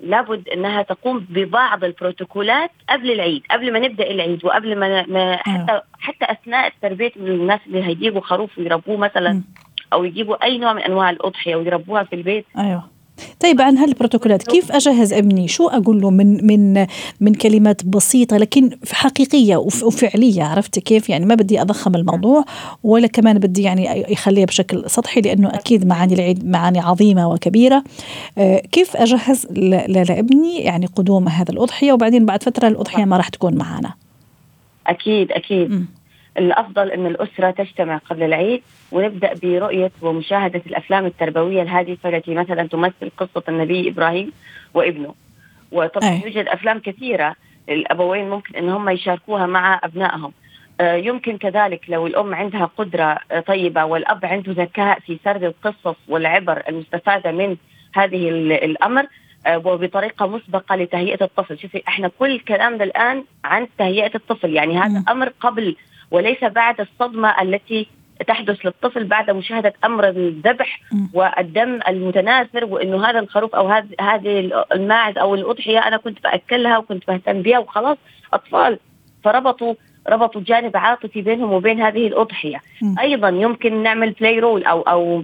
لابد 0.00 0.48
إنها 0.48 0.82
تقوم 0.82 1.26
ببعض 1.30 1.84
البروتوكولات 1.84 2.70
قبل 2.88 3.10
العيد 3.10 3.42
قبل 3.50 3.72
ما 3.72 3.78
نبدأ 3.78 4.10
العيد 4.10 4.44
وقبل 4.44 4.78
ما, 4.78 5.06
ما 5.06 5.36
حتى 5.36 5.80
حتى 5.98 6.32
أثناء 6.32 6.72
تربيه 6.82 7.12
الناس 7.16 7.60
اللي 7.66 7.84
هيجيبوا 7.84 8.20
خروف 8.20 8.58
ويربوه 8.58 8.96
مثلا 8.96 9.42
أو 9.92 10.04
يجيبوا 10.04 10.44
أي 10.44 10.58
نوع 10.58 10.72
من 10.72 10.80
أنواع 10.82 11.10
الأضحية 11.10 11.56
ويربوها 11.56 12.02
في 12.02 12.16
البيت. 12.16 12.44
أيوه. 12.58 12.93
طيب 13.40 13.60
عن 13.60 13.78
هالبروتوكولات 13.78 14.42
كيف 14.42 14.72
أجهز 14.72 15.12
أبني؟ 15.12 15.48
شو 15.48 15.68
أقول 15.68 16.00
له 16.00 16.10
من 16.10 16.46
من 16.46 16.86
من 17.20 17.34
كلمات 17.34 17.84
بسيطة 17.84 18.36
لكن 18.36 18.70
حقيقية 18.92 19.56
وفعلية؟ 19.56 20.42
عرفت 20.42 20.78
كيف؟ 20.78 21.08
يعني 21.08 21.26
ما 21.26 21.34
بدي 21.34 21.60
أضخم 21.60 21.94
الموضوع 21.94 22.44
ولا 22.82 23.06
كمان 23.06 23.38
بدي 23.38 23.62
يعني 23.62 24.04
يخليها 24.08 24.44
بشكل 24.44 24.90
سطحي 24.90 25.20
لأنه 25.20 25.48
أكيد 25.48 25.86
معاني 25.86 26.14
العيد 26.14 26.46
معاني 26.46 26.80
عظيمة 26.80 27.28
وكبيرة. 27.28 27.84
آه، 28.38 28.62
كيف 28.72 28.96
أجهز 28.96 29.46
لأبني 29.88 30.58
يعني 30.58 30.86
قدوم 30.86 31.28
هذا 31.28 31.52
الأضحية؟ 31.52 31.92
وبعدين 31.92 32.26
بعد 32.26 32.42
فترة 32.42 32.68
الأضحية 32.68 33.04
ما 33.04 33.16
راح 33.16 33.28
تكون 33.28 33.54
معنا 33.54 33.94
أكيد 34.86 35.32
أكيد. 35.32 35.70
م. 35.70 35.86
الأفضل 36.38 36.90
أن 36.90 37.06
الأسرة 37.06 37.50
تجتمع 37.50 37.96
قبل 37.96 38.22
العيد 38.22 38.62
ونبدأ 38.92 39.34
برؤية 39.42 39.90
ومشاهدة 40.02 40.62
الأفلام 40.66 41.06
التربوية 41.06 41.62
الهادفه 41.62 42.08
التي 42.08 42.34
مثلا 42.34 42.68
تمثل 42.68 43.10
قصة 43.18 43.42
النبي 43.48 43.88
إبراهيم 43.88 44.32
وابنه. 44.74 45.14
وطبعا 45.72 46.10
أي. 46.10 46.22
يوجد 46.24 46.48
أفلام 46.48 46.78
كثيرة 46.78 47.36
الأبوين 47.68 48.30
ممكن 48.30 48.56
إن 48.56 48.68
هم 48.68 48.88
يشاركوها 48.88 49.46
مع 49.46 49.80
أبنائهم. 49.84 50.32
آه، 50.80 50.94
يمكن 50.94 51.38
كذلك 51.38 51.80
لو 51.88 52.06
الأم 52.06 52.34
عندها 52.34 52.70
قدرة 52.78 53.18
آه، 53.30 53.40
طيبة 53.40 53.84
والأب 53.84 54.24
عنده 54.24 54.52
ذكاء 54.52 54.98
في 54.98 55.18
سرد 55.24 55.44
القصص 55.44 55.96
والعبر 56.08 56.62
المستفادة 56.68 57.32
من 57.32 57.56
هذه 57.94 58.28
الأمر 58.64 59.06
آه، 59.46 59.58
وبطريقة 59.58 60.26
مسبقة 60.26 60.76
لتهيئة 60.76 61.24
الطفل. 61.24 61.58
شوفي 61.58 61.82
إحنا 61.88 62.10
كل 62.18 62.40
كلامنا 62.40 62.84
الآن 62.84 63.24
عن 63.44 63.68
تهيئة 63.78 64.14
الطفل. 64.14 64.52
يعني 64.54 64.78
هذا 64.78 65.04
أمر 65.08 65.32
قبل 65.40 65.76
وليس 66.10 66.44
بعد 66.44 66.80
الصدمة 66.80 67.42
التي 67.42 67.86
تحدث 68.26 68.66
للطفل 68.66 69.04
بعد 69.04 69.30
مشاهدة 69.30 69.72
أمر 69.84 70.08
الذبح 70.08 70.80
والدم 71.12 71.80
المتناثر 71.88 72.64
وإنه 72.64 73.06
هذا 73.06 73.18
الخروف 73.18 73.54
أو 73.54 73.68
هذه 74.00 74.50
الماعز 74.72 75.18
أو 75.18 75.34
الأضحية 75.34 75.78
أنا 75.78 75.96
كنت 75.96 76.22
بأكلها 76.22 76.78
وكنت 76.78 77.06
بهتم 77.08 77.42
بها 77.42 77.58
وخلاص. 77.58 77.98
أطفال. 78.32 78.78
فربطوا 79.24 79.74
ربطوا 80.08 80.40
جانب 80.40 80.76
عاطفي 80.76 81.22
بينهم 81.22 81.52
وبين 81.52 81.82
هذه 81.82 82.06
الأضحية. 82.06 82.60
أيضا 83.00 83.28
يمكن 83.28 83.82
نعمل 83.82 84.10
play 84.10 84.38
role 84.38 84.64
أو 84.64 84.80
أو 84.80 85.22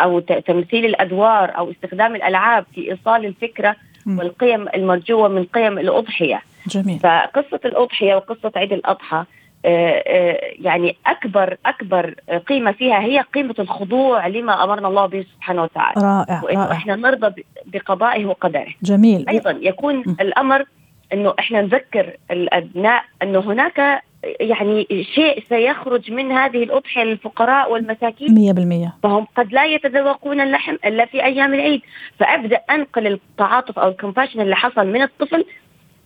أو 0.00 0.20
تمثيل 0.20 0.84
الأدوار 0.84 1.58
أو 1.58 1.70
استخدام 1.70 2.16
الألعاب 2.16 2.64
في 2.74 2.90
إيصال 2.90 3.24
الفكرة 3.24 3.76
والقيم 4.06 4.68
المرجوة 4.68 5.28
من 5.28 5.44
قيم 5.44 5.78
الأضحية. 5.78 6.42
جميل. 6.66 6.98
فقصة 6.98 7.60
الأضحية 7.64 8.14
وقصة 8.14 8.52
عيد 8.56 8.72
الأضحى 8.72 9.24
يعني 9.64 10.96
اكبر 11.06 11.56
أكبر 11.66 12.14
قيمة 12.46 12.72
فيها 12.72 13.00
هي 13.00 13.20
قيمة 13.20 13.54
الخضوع 13.58 14.26
لما 14.26 14.64
أمرنا 14.64 14.88
الله 14.88 15.06
به 15.06 15.26
سبحانه 15.36 15.62
وتعالى. 15.62 16.00
رائع 16.00 16.44
وإنه. 16.44 16.72
إحنا 16.72 16.96
نرضى 16.96 17.42
بقضائه 17.66 18.26
وقدره. 18.26 18.74
جميل. 18.82 19.28
أيضا 19.28 19.50
يكون 19.50 19.96
م. 19.96 20.16
الأمر 20.20 20.64
إنه 21.12 21.34
إحنا 21.38 21.62
نذكر 21.62 22.16
الأبناء 22.30 23.04
إنه 23.22 23.40
هناك 23.40 24.02
يعني 24.40 24.86
شيء 25.14 25.44
سيخرج 25.48 26.12
من 26.12 26.32
هذه 26.32 26.62
الأضحية 26.62 27.02
للفقراء 27.02 27.72
والمساكين. 27.72 28.28
100% 28.28 28.92
فهم 29.02 29.26
قد 29.36 29.52
لا 29.52 29.64
يتذوقون 29.64 30.40
اللحم 30.40 30.76
إلا 30.84 31.04
في 31.04 31.24
أيام 31.24 31.54
العيد. 31.54 31.80
فأبدأ 32.18 32.56
أنقل 32.70 33.06
التعاطف 33.06 33.78
أو 33.78 33.88
الكومباشن 33.88 34.40
اللي 34.40 34.56
حصل 34.56 34.86
من 34.86 35.02
الطفل 35.02 35.44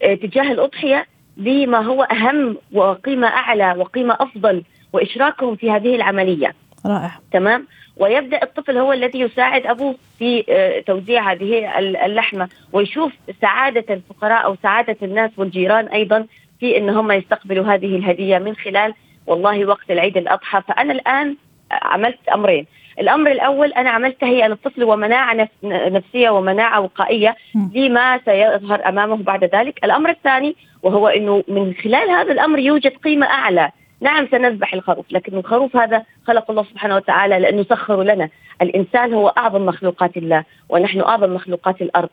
آه، 0.03 0.15
تجاه 0.15 0.53
الأضحية 0.53 1.07
بما 1.37 1.79
هو 1.79 2.03
أهم 2.03 2.57
وقيمة 2.73 3.27
أعلى 3.27 3.75
وقيمة 3.79 4.17
أفضل 4.21 4.63
وإشراكهم 4.93 5.57
في 5.57 5.71
هذه 5.71 5.97
العملية. 5.97 6.55
رائع. 6.87 7.19
تمام؟ 7.33 7.67
ويبدأ 7.97 8.43
الطفل 8.43 8.79
هو 8.79 8.93
الذي 8.93 9.21
يساعد 9.21 9.67
أبوه 9.67 9.95
في 10.19 10.45
آه، 10.49 10.81
توزيع 10.81 11.33
هذه 11.33 11.79
اللحمة 11.79 12.49
ويشوف 12.73 13.13
سعادة 13.41 13.95
الفقراء 13.95 14.45
أو 14.45 14.57
سعادة 14.63 14.97
الناس 15.03 15.31
والجيران 15.37 15.87
أيضا 15.87 16.27
في 16.61 16.77
إن 16.77 16.89
هم 16.91 17.13
يستقبلوا 17.13 17.67
هذه 17.67 17.97
الهدية 17.97 18.39
من 18.39 18.57
خلال 18.57 18.95
والله 19.27 19.67
وقت 19.67 19.91
العيد 19.91 20.17
الأضحى. 20.17 20.63
فأنا 20.69 20.93
الآن 20.93 21.37
عملت 21.73 22.29
أمرين. 22.35 22.67
الأمر 22.99 23.31
الأول 23.31 23.73
أنا 23.73 23.91
عملت 23.91 24.21
تهيئة 24.21 24.47
للطفل 24.47 24.85
ومناعة 24.85 25.49
نفسية 25.65 26.31
ومناعة 26.31 26.81
وقائية 26.81 27.37
لما 27.75 28.21
سيظهر 28.25 28.89
أمامه 28.89 29.17
بعد 29.17 29.45
ذلك. 29.45 29.85
الأمر 29.85 30.11
الثاني 30.11 30.57
وهو 30.83 31.09
إنه 31.09 31.45
من 31.49 31.75
خلال 31.75 32.11
هذا 32.11 32.33
الأمر 32.33 32.59
يوجد 32.59 32.97
قيمة 32.97 33.27
أعلى. 33.27 33.71
نعم 34.01 34.29
سنذبح 34.31 34.75
الخروف 34.75 35.07
لكن 35.13 35.39
الخروف 35.39 35.77
هذا 35.77 36.03
خلق 36.27 36.51
الله 36.51 36.63
سبحانه 36.63 36.97
وتعالى 36.97 37.39
لأنه 37.39 37.63
سخر 37.63 38.03
لنا. 38.03 38.29
الإنسان 38.63 39.15
هو 39.15 39.29
أعظم 39.29 39.67
مخلوقات 39.67 40.17
الله 40.17 40.45
ونحن 40.69 41.01
أعظم 41.01 41.35
مخلوقات 41.35 41.83
الأرض. 41.83 42.09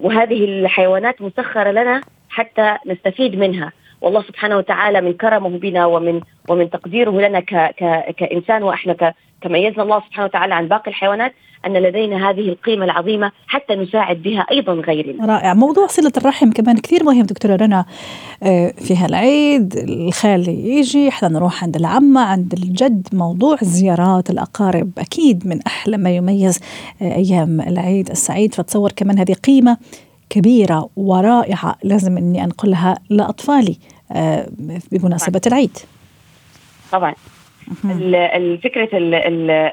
وهذه 0.00 0.44
الحيوانات 0.44 1.22
مسخرة 1.22 1.70
لنا 1.70 2.00
حتى 2.30 2.76
نستفيد 2.86 3.38
منها. 3.38 3.72
والله 4.00 4.22
سبحانه 4.22 4.56
وتعالى 4.56 5.00
من 5.00 5.12
كرمه 5.12 5.48
بنا 5.48 5.86
ومن 5.86 6.20
ومن 6.48 6.70
تقديره 6.70 7.10
لنا 7.10 7.40
ك 7.40 7.54
ك 7.54 8.14
كإنسان 8.18 8.62
وإحنا 8.62 8.92
ك 8.92 9.14
كميزنا 9.42 9.82
الله 9.82 10.00
سبحانه 10.00 10.24
وتعالى 10.24 10.54
عن 10.54 10.68
باقي 10.68 10.90
الحيوانات 10.90 11.32
أن 11.66 11.72
لدينا 11.72 12.30
هذه 12.30 12.48
القيمة 12.48 12.84
العظيمة 12.84 13.32
حتى 13.46 13.74
نساعد 13.74 14.22
بها 14.22 14.46
أيضا 14.50 14.72
غيرنا. 14.72 15.26
رائع، 15.26 15.54
موضوع 15.54 15.86
صلة 15.86 16.12
الرحم 16.16 16.50
كمان 16.50 16.76
كثير 16.76 17.04
مهم 17.04 17.22
دكتورة 17.22 17.56
رنا 17.56 17.84
آه، 18.42 18.72
في 18.78 18.96
هالعيد 18.96 19.74
الخال 19.76 20.48
يجي 20.48 21.08
إحنا 21.08 21.28
نروح 21.28 21.64
عند 21.64 21.76
العمة 21.76 22.20
عند 22.20 22.52
الجد 22.52 23.08
موضوع 23.12 23.56
زيارات 23.62 24.30
الأقارب. 24.30 24.90
أكيد 24.98 25.46
من 25.46 25.62
أحلى 25.66 25.96
ما 25.96 26.16
يميز 26.16 26.60
آه، 27.02 27.16
أيام 27.16 27.60
العيد 27.60 28.10
السعيد. 28.10 28.54
فتصور 28.54 28.92
كمان 28.92 29.18
هذه 29.18 29.32
قيمة 29.32 29.76
كبيرة 30.30 30.90
ورائعة 30.96 31.76
لازم 31.84 32.16
إني 32.16 32.44
أنقلها 32.44 32.98
لأطفالي 33.10 33.76
آه، 34.12 34.48
بمناسبة 34.92 35.40
العيد. 35.46 35.78
طبعا. 36.92 37.14
فكرة 38.64 38.88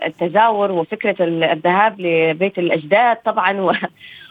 التزاور 0.06 0.72
وفكرة 0.72 1.16
الذهاب 1.20 2.02
لبيت 2.02 2.60
الأجداد 2.60 3.18
طبعا 3.26 3.74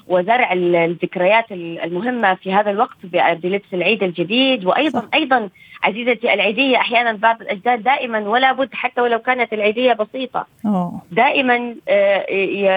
وزرع 0.08 0.52
الذكريات 0.52 1.52
المهمة 1.52 2.34
في 2.34 2.52
هذا 2.52 2.70
الوقت 2.70 2.96
بلبس 3.12 3.74
العيد 3.74 4.02
الجديد 4.02 4.64
وأيضا 4.64 5.00
صح. 5.00 5.06
أيضا 5.14 5.48
عزيزتي 5.82 6.34
العيدية 6.34 6.76
أحيانا 6.76 7.12
بعض 7.12 7.42
الأجداد 7.42 7.82
دائما 7.82 8.18
ولا 8.28 8.52
بد 8.52 8.68
حتى 8.74 9.00
ولو 9.00 9.18
كانت 9.18 9.52
العيدية 9.52 9.92
بسيطة 9.92 10.46
أوه. 10.66 11.00
دائما 11.12 11.74
آه، 11.88 12.30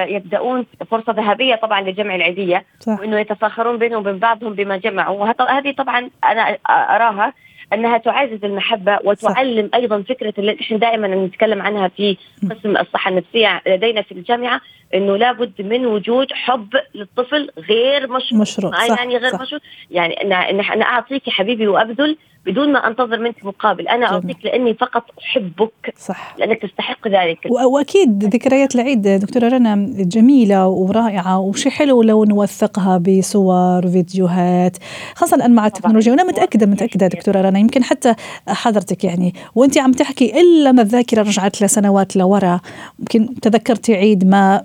يبدأون 0.05 0.65
فرصة 0.91 1.13
ذهبية 1.13 1.55
طبعا 1.55 1.81
لجمع 1.81 2.15
العيدية 2.15 2.65
صح. 2.79 2.99
وأنه 2.99 3.19
يتفاخرون 3.19 3.77
بينهم 3.77 3.99
وبين 3.99 4.17
بعضهم 4.17 4.53
بما 4.53 4.77
جمعوا 4.77 5.19
وهذه 5.19 5.71
طبعا 5.71 6.09
أنا 6.23 6.57
أراها 6.69 7.33
أنها 7.73 7.97
تعزز 7.97 8.45
المحبة 8.45 8.99
وتعلم 9.03 9.69
صح. 9.73 9.77
أيضا 9.79 10.01
فكرة 10.01 10.33
اللي 10.37 10.57
إحنا 10.61 10.77
دائما 10.77 11.07
نتكلم 11.07 11.61
عنها 11.61 11.87
في 11.87 12.17
قسم 12.51 12.77
الصحة 12.77 13.09
النفسية 13.09 13.61
لدينا 13.67 14.01
في 14.01 14.11
الجامعة 14.11 14.61
إنه 14.93 15.17
لابد 15.17 15.51
من 15.59 15.85
وجود 15.85 16.27
حب 16.31 16.67
للطفل 16.95 17.49
غير 17.69 18.11
مشروط. 18.11 18.41
مشروط. 18.41 18.73
صح. 18.75 18.99
يعني 18.99 19.17
غير 19.17 19.31
صح. 19.31 19.41
مشروط؟ 19.41 19.61
يعني 19.91 20.13
ان 20.13 20.31
أنا 20.59 20.85
أعطيك 20.85 21.29
حبيبي 21.29 21.67
وأبذل 21.67 22.17
بدون 22.45 22.71
ما 22.73 22.87
أنتظر 22.87 23.19
منك 23.19 23.45
مقابل. 23.45 23.87
أنا 23.87 24.05
أعطيك 24.05 24.37
لأني 24.43 24.73
فقط 24.73 25.03
أحبك. 25.19 25.93
صح. 25.97 26.35
لأنك 26.37 26.61
تستحق 26.61 27.07
ذلك. 27.07 27.37
وأكيد 27.71 28.23
ذكريات 28.23 28.75
العيد 28.75 29.01
دكتورة 29.01 29.47
رنا 29.47 29.75
جميلة 29.89 30.67
ورائعة 30.67 31.39
وشي 31.39 31.69
حلو 31.69 32.01
لو 32.01 32.23
نوثقها 32.23 32.97
بصور 32.97 33.85
وفيديوهات 33.85 34.77
خاصة 35.15 35.35
الآن 35.35 35.55
مع 35.55 35.67
التكنولوجيا. 35.67 36.11
وأنا 36.11 36.23
متأكدة 36.23 36.65
متأكدة. 36.65 37.07
دكتورة 37.07 37.41
رنا 37.41 37.59
يمكن 37.59 37.83
حتى 37.83 38.15
حضرتك 38.47 39.03
يعني. 39.03 39.33
وانت 39.55 39.77
عم 39.77 39.91
تحكي 39.91 40.41
إلا 40.41 40.71
ما 40.71 40.81
الذاكرة 40.81 41.21
رجعت 41.21 41.61
لسنوات 41.63 42.15
لورا. 42.15 42.59
ممكن 42.99 43.39
تذكرتي 43.39 43.95
عيد 43.95 44.27
ما 44.27 44.63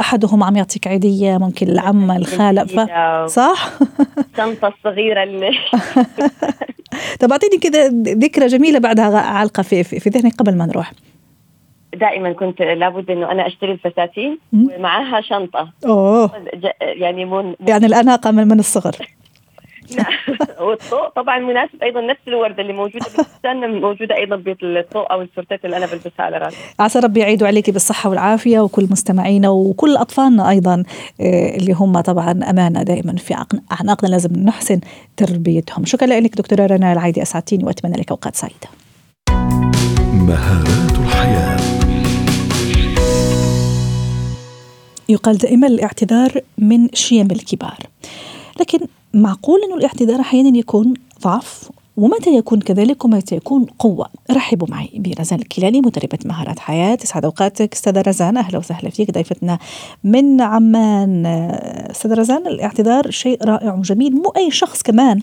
أحدهم 0.00 0.44
عم 0.44 0.56
يعطيك 0.56 0.86
عيدية 0.86 1.38
ممكن 1.38 1.68
العمه 1.68 2.16
الخالة 2.16 2.64
ف... 2.64 2.80
صح؟ 3.30 3.70
الشنطه 4.32 4.68
الصغيره 4.68 5.22
اللي 5.22 5.50
طب 7.20 7.32
أعطيني 7.32 7.58
كذا 7.58 7.88
ذكرى 8.14 8.46
جميلة 8.46 8.78
بعدها 8.78 9.18
علقه 9.20 9.62
في 9.62 9.84
في 9.84 10.10
ذهني 10.10 10.30
قبل 10.30 10.56
ما 10.56 10.66
نروح. 10.66 10.92
دائما 11.94 12.32
كنت 12.32 12.62
لابد 12.62 13.10
إنه 13.10 13.32
أنا 13.32 13.46
أشتري 13.46 13.72
الفساتين 13.72 14.38
ومعها 14.52 15.20
شنطة. 15.20 15.72
أوه. 15.86 16.30
يعني 16.80 17.24
من 17.24 17.54
يعني 17.60 17.86
الأناقة 17.86 18.30
من, 18.30 18.48
من 18.48 18.58
الصغر. 18.58 19.15
والطوق 20.66 21.08
طبعا 21.08 21.38
مناسب 21.38 21.82
أيضا 21.82 22.00
نفس 22.00 22.20
الوردة 22.28 22.62
اللي 22.62 22.72
موجودة 22.72 23.06
بالفستان 23.16 23.80
موجودة 23.80 24.16
أيضا 24.16 24.36
بالطوق 24.36 25.12
أو 25.12 25.22
السورتات 25.22 25.64
اللي 25.64 25.76
أنا 25.76 25.86
بلبسها 25.86 26.24
على 26.24 26.38
راسي. 26.38 26.56
عسى 26.80 26.98
ربي 26.98 27.20
يعيدوا 27.20 27.46
عليكي 27.48 27.72
بالصحة 27.72 28.10
والعافية 28.10 28.60
وكل 28.60 28.88
مستمعينا 28.90 29.48
وكل 29.48 29.96
أطفالنا 29.96 30.50
أيضا 30.50 30.82
آه، 31.20 31.56
اللي 31.56 31.72
هم 31.72 32.00
طبعا 32.00 32.30
أمانة 32.50 32.82
دائما 32.82 33.16
في 33.16 33.34
اعناقنا 33.72 34.08
لازم 34.08 34.30
نحسن 34.44 34.80
تربيتهم. 35.16 35.84
شكرا 35.84 36.06
لك 36.06 36.36
دكتورة 36.36 36.66
رنا 36.66 36.92
العيدي 36.92 37.22
أسعدتيني 37.22 37.64
وأتمنى 37.64 37.96
لك 37.96 38.10
أوقات 38.10 38.36
سعيدة. 38.36 38.68
مهارات 40.12 40.98
الحياة. 40.98 41.56
يقال 45.08 45.38
دائما 45.38 45.66
الاعتذار 45.66 46.30
من 46.58 46.88
شيم 46.94 47.28
الكبار. 47.30 47.78
لكن 48.60 48.78
معقول 49.16 49.60
أن 49.62 49.72
الاعتذار 49.72 50.20
أحيانا 50.20 50.58
يكون 50.58 50.94
ضعف؟ 51.22 51.70
ومتى 51.96 52.36
يكون 52.36 52.60
كذلك 52.60 53.04
ومتى 53.04 53.36
يكون 53.36 53.64
قوة؟ 53.78 54.06
رحبوا 54.30 54.68
معي 54.70 54.90
برزان 54.94 55.38
الكيلاني 55.38 55.80
مدربة 55.80 56.18
مهارات 56.24 56.58
حياة. 56.58 56.98
اسعد 57.04 57.24
أوقاتك. 57.24 57.72
أستاذة 57.72 58.00
رزان 58.00 58.36
أهلا 58.36 58.58
وسهلا 58.58 58.90
فيك. 58.90 59.10
ضيفتنا 59.10 59.58
من 60.04 60.40
عمان. 60.40 61.26
أستاذة 61.90 62.14
رزان 62.14 62.46
الاعتذار 62.46 63.10
شيء 63.10 63.44
رائع 63.44 63.74
وجميل 63.74 64.12
مو 64.14 64.32
أي 64.36 64.50
شخص 64.50 64.82
كمان 64.82 65.20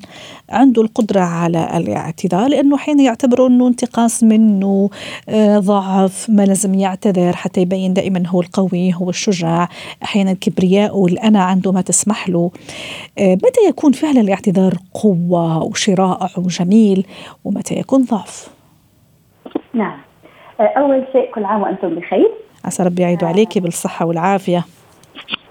عنده 0.49 0.81
القدرة 0.81 1.19
على 1.19 1.77
الاعتذار 1.77 2.47
لأنه 2.47 2.75
أحيانا 2.75 3.03
يعتبروا 3.03 3.47
أنه 3.47 3.67
انتقاص 3.67 4.23
منه 4.23 4.89
آه، 5.29 5.59
ضعف 5.59 6.29
ما 6.29 6.45
لازم 6.45 6.73
يعتذر 6.73 7.35
حتى 7.35 7.61
يبين 7.61 7.93
دائما 7.93 8.23
هو 8.27 8.41
القوي 8.41 8.93
هو 8.93 9.09
الشجاع. 9.09 9.69
أحيانا 10.03 10.33
كبرياء 10.33 10.97
والأنا 10.97 11.43
عنده 11.43 11.71
ما 11.71 11.81
تسمح 11.81 12.29
له. 12.29 12.51
آه، 13.17 13.33
متى 13.35 13.67
يكون 13.69 13.91
فعلا 13.91 14.21
الاعتذار 14.21 14.77
قوة 14.93 15.63
وشيء 15.63 15.95
رائع 15.95 16.29
وجميل؟ 16.37 16.62
جميل 16.63 17.05
ومتى 17.43 17.75
يكون 17.75 18.03
ضعف؟ 18.03 18.49
نعم. 19.73 19.97
آه، 20.59 20.63
أول 20.63 21.03
شيء 21.11 21.31
كل 21.31 21.45
عام 21.45 21.61
وأنتم 21.61 21.95
بخير. 21.95 22.31
عسى 22.65 22.83
ربي 22.83 23.01
يعيد 23.01 23.23
عليك 23.23 23.57
بالصحة 23.57 24.05
والعافية. 24.05 24.65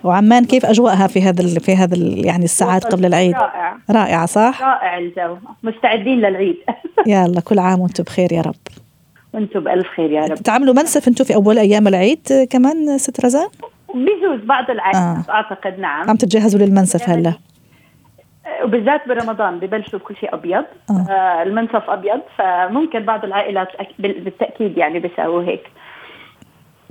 وعمان 0.04 0.44
كيف 0.44 0.66
أجواءها 0.66 1.06
في 1.06 1.22
هذا 1.22 1.58
في 1.58 1.76
هذا 1.76 1.96
يعني 1.98 2.44
الساعات 2.44 2.84
قبل 2.84 3.06
العيد؟ 3.06 3.34
رائع. 3.34 3.76
رائعة 3.90 4.26
صح؟ 4.26 4.62
رائع 4.62 4.98
الجو. 4.98 5.36
مستعدين 5.62 6.18
للعيد. 6.18 6.56
يلا 7.06 7.40
كل 7.40 7.58
عام 7.58 7.80
وأنتم 7.80 8.04
بخير 8.04 8.32
يا 8.32 8.40
رب. 8.40 8.54
وأنتم 9.34 9.60
بألف 9.60 9.86
خير 9.96 10.10
يا 10.10 10.26
رب. 10.26 10.34
تعملوا 10.34 10.74
منسف 10.74 11.08
أنتم 11.08 11.24
في 11.24 11.34
أول 11.34 11.58
أيام 11.58 11.88
العيد 11.88 12.48
كمان 12.50 12.98
ست 12.98 13.24
رزان؟ 13.24 13.48
بيجوز 13.94 14.46
بعض 14.46 14.70
العائلات 14.70 15.28
آه. 15.28 15.32
أعتقد 15.32 15.78
نعم. 15.78 16.10
عم 16.10 16.16
تتجهزوا 16.16 16.60
للمنسف 16.60 17.08
هلا. 17.08 17.34
وبالذات 18.64 19.08
برمضان 19.08 19.58
ببلشوا 19.58 19.98
كل 19.98 20.16
شيء 20.16 20.34
أبيض 20.34 20.64
آه. 20.90 21.06
آه 21.10 21.42
المنسف 21.42 21.90
أبيض 21.90 22.20
فممكن 22.38 23.00
بعض 23.00 23.24
العائلات 23.24 23.68
بالتأكيد 23.98 24.78
يعني 24.78 24.98
بيساووا 24.98 25.42
هيك 25.42 25.62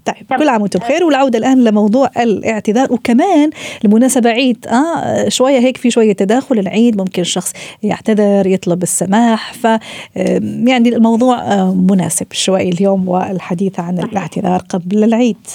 طيب 0.05 0.39
كل 0.39 0.49
عام 0.49 0.61
وأنتم 0.61 0.79
بخير 0.79 1.03
والعودة 1.03 1.39
الآن 1.39 1.63
لموضوع 1.63 2.09
الاعتذار 2.17 2.93
وكمان 2.93 3.49
المناسبة 3.85 4.29
عيد 4.29 4.67
آه 4.67 5.29
شوية 5.29 5.59
هيك 5.59 5.77
في 5.77 5.91
شوية 5.91 6.13
تداخل 6.13 6.59
العيد 6.59 6.97
ممكن 6.97 7.21
الشخص 7.21 7.77
يعتذر 7.83 8.47
يطلب 8.47 8.83
السماح 8.83 9.53
ف 9.53 9.65
يعني 10.67 10.89
الموضوع 10.89 11.39
آه 11.39 11.73
مناسب 11.91 12.27
شوي 12.31 12.69
اليوم 12.69 13.09
والحديث 13.09 13.79
عن. 13.79 13.99
الاعتذار 13.99 14.59
قبل 14.59 15.03
العيد 15.03 15.47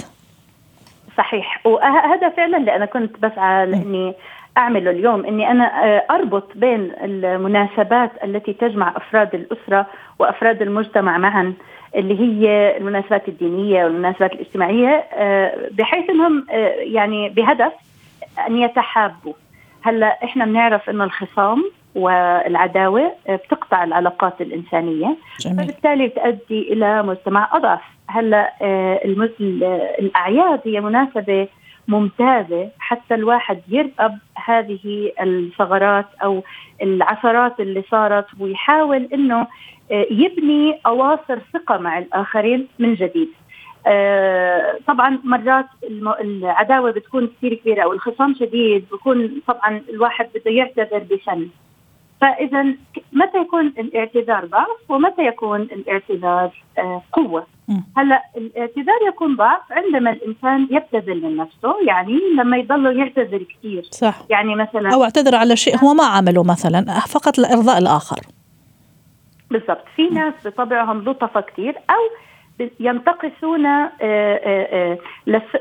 صحيح 1.18 1.66
وهذا 1.66 2.28
فعلا 2.28 2.56
اللي 2.56 2.76
أنا 2.76 2.86
كنت 2.86 3.18
بسعى 3.22 3.66
لأني 3.66 4.14
أعمله 4.56 4.90
اليوم 4.90 5.26
إني 5.26 5.50
أنا 5.50 5.84
آه، 5.84 6.04
أربط 6.10 6.48
بين 6.54 6.92
المناسبات 7.02 8.10
التي 8.24 8.52
تجمع 8.52 8.92
أفراد 8.96 9.34
الأسرة 9.34 9.86
وأفراد 10.18 10.62
المجتمع 10.62 11.18
معا 11.18 11.54
اللي 11.96 12.20
هي 12.20 12.76
المناسبات 12.76 13.28
الدينية 13.28 13.84
والمناسبات 13.84 14.32
الاجتماعية 14.32 15.04
آه، 15.12 15.68
بحيث 15.70 16.10
إنهم 16.10 16.46
آه، 16.50 16.68
يعني 16.68 17.28
بهدف 17.28 17.72
أن 18.48 18.56
يتحابوا 18.56 19.32
هلأ 19.82 20.18
إحنا 20.24 20.44
بنعرف 20.44 20.90
إنه 20.90 21.04
الخصام 21.04 21.64
والعداوة 21.94 23.12
بتقطع 23.28 23.84
العلاقات 23.84 24.40
الإنسانية 24.40 25.16
جميل. 25.40 25.56
فبالتالي 25.56 26.08
تؤدي 26.08 26.72
إلى 26.72 27.02
مجتمع 27.02 27.48
أضعف 27.52 27.80
هلأ 28.08 28.52
الأعياد 30.00 30.60
هي 30.64 30.80
مناسبة 30.80 31.48
ممتازة 31.88 32.70
حتى 32.78 33.14
الواحد 33.14 33.60
يرقب 33.68 34.18
هذه 34.44 35.12
الثغرات 35.20 36.06
أو 36.22 36.42
العثرات 36.82 37.60
اللي 37.60 37.82
صارت 37.90 38.26
ويحاول 38.40 39.08
أنه 39.14 39.46
آه، 39.92 40.06
يبني 40.10 40.80
أواصر 40.86 41.38
ثقة 41.52 41.78
مع 41.78 41.98
الآخرين 41.98 42.68
من 42.78 42.94
جديد. 42.94 43.28
آه 43.86 44.78
طبعا 44.86 45.18
مرات 45.24 45.66
العداوة 46.20 46.90
بتكون 46.90 47.26
كثير 47.26 47.54
كبيرة 47.54 47.82
أو 47.82 47.92
الخصام 47.92 48.34
شديد 48.34 48.84
بكون 48.92 49.40
طبعا 49.46 49.82
الواحد 49.88 50.28
بده 50.34 50.50
يعتذر 50.50 50.98
بفن. 50.98 51.48
فإذا 52.20 52.62
متى 53.12 53.38
يكون 53.38 53.66
الإعتذار 53.66 54.46
ضعف 54.46 54.90
ومتى 54.90 55.26
يكون 55.26 55.60
الإعتذار 55.60 56.50
آه 56.78 57.02
قوة؟ 57.12 57.46
هلأ 57.96 58.22
الإعتذار 58.36 58.96
يكون 59.08 59.36
ضعف 59.36 59.60
عندما 59.70 60.10
الإنسان 60.10 60.68
يبتذل 60.70 61.22
من 61.22 61.36
نفسه 61.36 61.86
يعني 61.86 62.20
لما 62.38 62.56
يضله 62.56 62.92
يعتذر 62.92 63.42
كثير. 63.42 63.82
صح. 63.90 64.14
يعني 64.30 64.54
مثلا 64.54 64.94
أو 64.94 65.04
اعتذر 65.04 65.34
على 65.34 65.56
شيء 65.56 65.76
هو 65.76 65.94
ما 65.94 66.04
عمله 66.04 66.44
مثلا 66.44 67.00
فقط 67.00 67.38
لارضاء 67.38 67.78
الآخر. 67.78 68.20
بالضبط. 69.50 69.84
في 69.96 70.08
ناس 70.08 70.34
بطبعهم 70.44 71.04
لطفة 71.04 71.40
كثير 71.40 71.74
أو 71.90 72.02
ينتقصون 72.80 73.66
آه، 73.66 73.90
آه، 74.02 74.98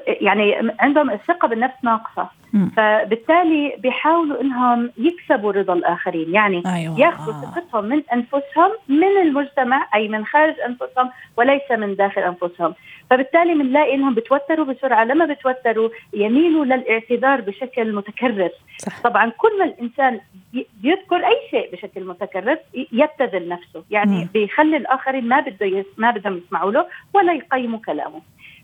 يعني 0.07 0.71
عندهم 0.79 1.09
الثقة 1.09 1.47
بالنفس 1.47 1.75
ناقصة. 1.83 2.29
فبالتالي 2.77 3.75
بيحاولوا 3.79 4.41
إنهم 4.41 4.91
يكسبوا 4.97 5.51
رضا 5.51 5.73
الآخرين 5.73 6.33
يعني 6.33 6.63
أيوة. 6.65 6.99
ياخذوا 6.99 7.33
ثقتهم 7.33 7.85
من 7.85 8.01
أنفسهم 8.13 8.71
من 8.87 9.21
المجتمع 9.21 9.87
أي 9.95 10.07
من 10.07 10.25
خارج 10.25 10.59
أنفسهم 10.59 11.09
وليس 11.37 11.71
من 11.71 11.95
داخل 11.95 12.21
أنفسهم 12.21 12.73
فبالتالي 13.09 13.53
بنلاقي 13.53 13.95
إنهم 13.95 14.13
بتوتروا 14.13 14.65
بسرعة 14.65 15.03
لما 15.03 15.25
بتوتروا 15.25 15.89
يميلوا 16.13 16.65
للاعتذار 16.65 17.41
بشكل 17.41 17.95
متكرر 17.95 18.49
صح. 18.77 19.01
طبعا 19.01 19.31
كل 19.37 19.59
ما 19.59 19.65
الإنسان 19.65 20.19
بيذكر 20.53 21.15
أي 21.15 21.37
شيء 21.51 21.71
بشكل 21.71 22.03
متكرر 22.05 22.57
يبتذل 22.91 23.49
نفسه 23.49 23.83
يعني 23.91 24.23
م. 24.23 24.29
بيخلي 24.33 24.77
الآخرين 24.77 25.27
ما 25.27 25.39
بده. 25.39 25.85
ما 25.97 26.11
بدهم 26.11 26.41
يسمعوا 26.45 26.71
له 26.71 26.85
ولا 27.13 27.33
يقيموا 27.33 27.79
كلامه 27.79 28.21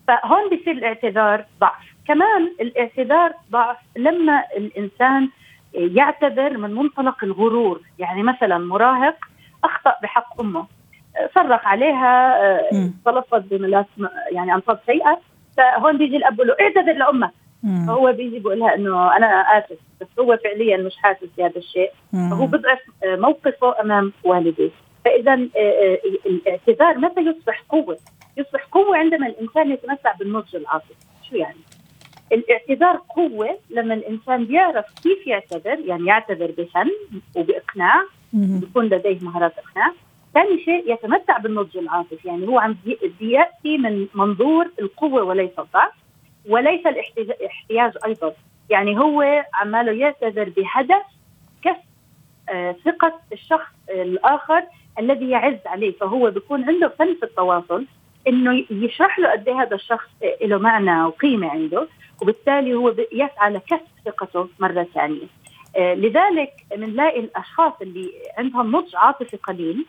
فهون 0.08 0.50
بيصير 0.50 0.74
الاعتذار 0.74 1.46
ضعف 1.60 1.91
كمان 2.08 2.52
الاعتذار 2.62 3.34
ضعف. 3.52 3.78
لما 3.98 4.44
الإنسان 4.58 5.30
يعتذر 5.74 6.58
من 6.58 6.76
منطلق 6.76 7.24
الغرور 7.24 7.82
يعني 8.00 8.24
مثلا 8.24 8.58
مراهق 8.58 9.16
أخطأ 9.64 9.96
بحق 10.04 10.42
أمه 10.42 10.66
صرخ 11.36 11.66
عليها 11.68 12.38
تلفظ 13.06 13.42
بملاك 13.52 13.86
يعني 14.32 14.56
الفاظ 14.56 14.78
سيئة 14.86 15.20
فهون 15.58 15.98
بيجي 15.98 16.18
الأب 16.18 16.34
بيقول 16.34 16.48
له 16.48 16.56
اعتذر 16.62 16.94
لأمك. 16.94 17.32
فهو 17.88 18.12
بيجي 18.14 18.40
بيقول 18.40 18.60
لها 18.60 18.76
إنه 18.76 19.18
أنا 19.18 19.28
آسف 19.28 19.78
بس 20.02 20.08
هو 20.20 20.38
فعليا 20.44 20.78
مش 20.78 20.98
حاسس 20.98 21.28
بهذا 21.38 21.58
الشيء. 21.58 21.92
فهو 22.32 22.46
بضعف 22.46 22.80
موقفه 23.04 23.82
أمام 23.82 24.14
والديه. 24.24 24.70
فاذا 25.06 25.34
آه، 25.34 25.38
آه، 25.58 25.98
الاعتذار 26.26 26.98
متى 26.98 27.22
يصبح 27.22 27.64
قوة؟ 27.70 27.98
يصبح 28.38 28.66
قوة 28.72 28.98
عندما 28.98 29.28
الإنسان 29.28 29.72
يتمتع 29.72 30.12
بالنضج 30.20 30.56
العاطفي، 30.56 30.94
شو 31.30 31.36
يعني؟ 31.36 31.58
الاعتذار 32.32 33.02
قوة 33.16 33.58
لما 33.70 33.94
الإنسان 33.94 34.46
بيعرف 34.46 34.86
كيف 35.04 35.28
يعتذر، 35.28 35.80
يعني 35.80 36.06
يعتذر 36.06 36.52
بفن 36.58 36.92
وبإقناع 37.36 38.04
بيكون 38.34 38.86
لديه 38.86 39.20
مهارات 39.22 39.54
إقناع. 39.58 39.92
ثاني 40.34 40.64
شيء 40.66 40.94
يتمتع 40.94 41.38
بالنضج 41.38 41.78
العاطفي، 41.78 42.28
يعني 42.28 42.48
هو 42.48 42.60
عم 42.60 42.76
بيأتي 43.20 43.78
من 43.78 44.08
منظور 44.14 44.72
القوة 44.80 45.24
وليس 45.24 45.60
الضعف 45.60 45.92
وليس 46.50 46.88
الاحتياج 46.88 47.94
أيضا، 48.06 48.34
يعني 48.70 49.00
هو 49.00 49.46
عماله 49.54 49.92
يعتذر 49.92 50.50
بهدف 50.50 51.04
كسب 51.62 51.76
آه 52.50 52.76
ثقة 52.86 53.20
الشخص 53.34 53.72
الآخر 53.90 54.64
الذي 55.00 55.30
يعز 55.30 55.60
عليه 55.66 55.92
فهو 55.92 56.32
بيكون 56.32 56.64
عنده 56.64 56.88
فن 56.88 57.16
في 57.16 57.24
التواصل. 57.24 57.86
إنه 58.28 58.66
يشرح 58.70 59.20
له 59.20 59.32
قد 59.32 59.48
إيه 59.48 59.62
هذا 59.62 59.76
الشخص 59.76 60.10
له 60.42 60.58
معنى 60.58 61.04
وقيمة 61.04 61.50
عنده 61.50 61.88
وبالتالي 62.22 62.74
هو 62.74 62.96
يسعى 63.12 63.54
لكسب 63.54 63.88
ثقته 64.06 64.48
مرة 64.60 64.88
ثانية. 64.94 65.28
آه، 65.78 65.94
لذلك 65.94 66.52
بنلاقي 66.78 67.20
الأشخاص 67.20 67.74
اللي 67.82 68.12
عندهم 68.38 68.76
نضج 68.76 68.96
عاطفي 68.96 69.38
قليل 69.38 69.86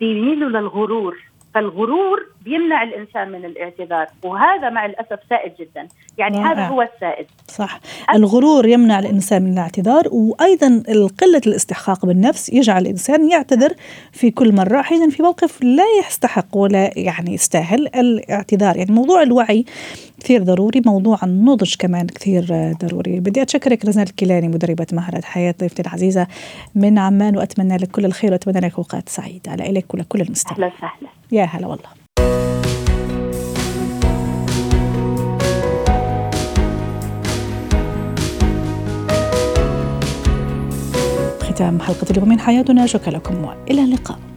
بيميلوا 0.00 0.48
للغرور 0.48 1.18
فالغرور 1.54 2.26
بيمنع 2.44 2.82
الإنسان 2.82 3.28
من 3.32 3.44
الاعتذار 3.44 4.06
وهذا 4.22 4.70
مع 4.70 4.86
الأسف 4.86 5.18
سائد 5.30 5.52
جدا. 5.60 5.88
يعني 6.18 6.38
رائع. 6.38 6.52
هذا 6.52 6.66
هو 6.66 6.82
السائد. 6.82 7.26
صح. 7.48 7.80
الغرور 8.14 8.66
يمنع 8.66 8.98
الإنسان 8.98 9.42
من 9.42 9.52
الاعتذار 9.52 10.08
وأيضا 10.12 10.82
قلة 11.20 11.40
الاستحقاق 11.46 12.06
بالنفس 12.06 12.48
يجعل 12.48 12.82
الإنسان 12.82 13.30
يعتذر 13.30 13.74
في 14.12 14.30
كل 14.30 14.54
مرة 14.54 14.80
أحيانا 14.80 15.10
في 15.10 15.22
موقف 15.22 15.62
لا 15.62 15.84
يستحق 16.00 16.56
ولا 16.56 16.90
يعني 16.98 17.34
يستاهل 17.34 17.86
الاعتذار. 17.86 18.76
يعني 18.76 18.92
موضوع 18.92 19.22
الوعي 19.22 19.64
كثير 20.20 20.42
ضروري 20.42 20.82
موضوع 20.86 21.18
النضج 21.22 21.74
كمان 21.78 22.06
كثير 22.06 22.44
ضروري. 22.84 23.20
بدي 23.20 23.42
أتشكرك 23.42 23.84
رزان 23.84 24.04
الكيلاني 24.04 24.48
مدربة 24.48 24.86
مهارة 24.92 25.20
حياة 25.20 25.54
ضيفتي 25.60 25.82
العزيزة 25.82 26.26
من 26.74 26.98
عمان 26.98 27.36
وأتمنى 27.36 27.76
لك 27.76 27.90
كل 27.90 28.04
الخير 28.04 28.32
وأتمنى 28.32 28.60
لك 28.60 28.74
أوقات 28.78 29.08
سعيدة. 29.08 29.52
على 29.52 29.70
إليك 29.70 29.94
ولكل 29.94 30.20
المستمعين. 30.20 30.64
أهلا 30.64 30.74
وسهلا. 30.74 31.08
يا 31.32 31.44
هلا 31.44 31.66
والله. 31.66 31.88
ختام 41.40 41.80
حلقة 41.80 42.06
اليوم 42.10 42.28
من 42.28 42.40
حياتنا 42.40 42.86
شكرا 42.86 43.10
لكم 43.10 43.44
وإلى 43.44 43.84
اللقاء. 43.84 44.27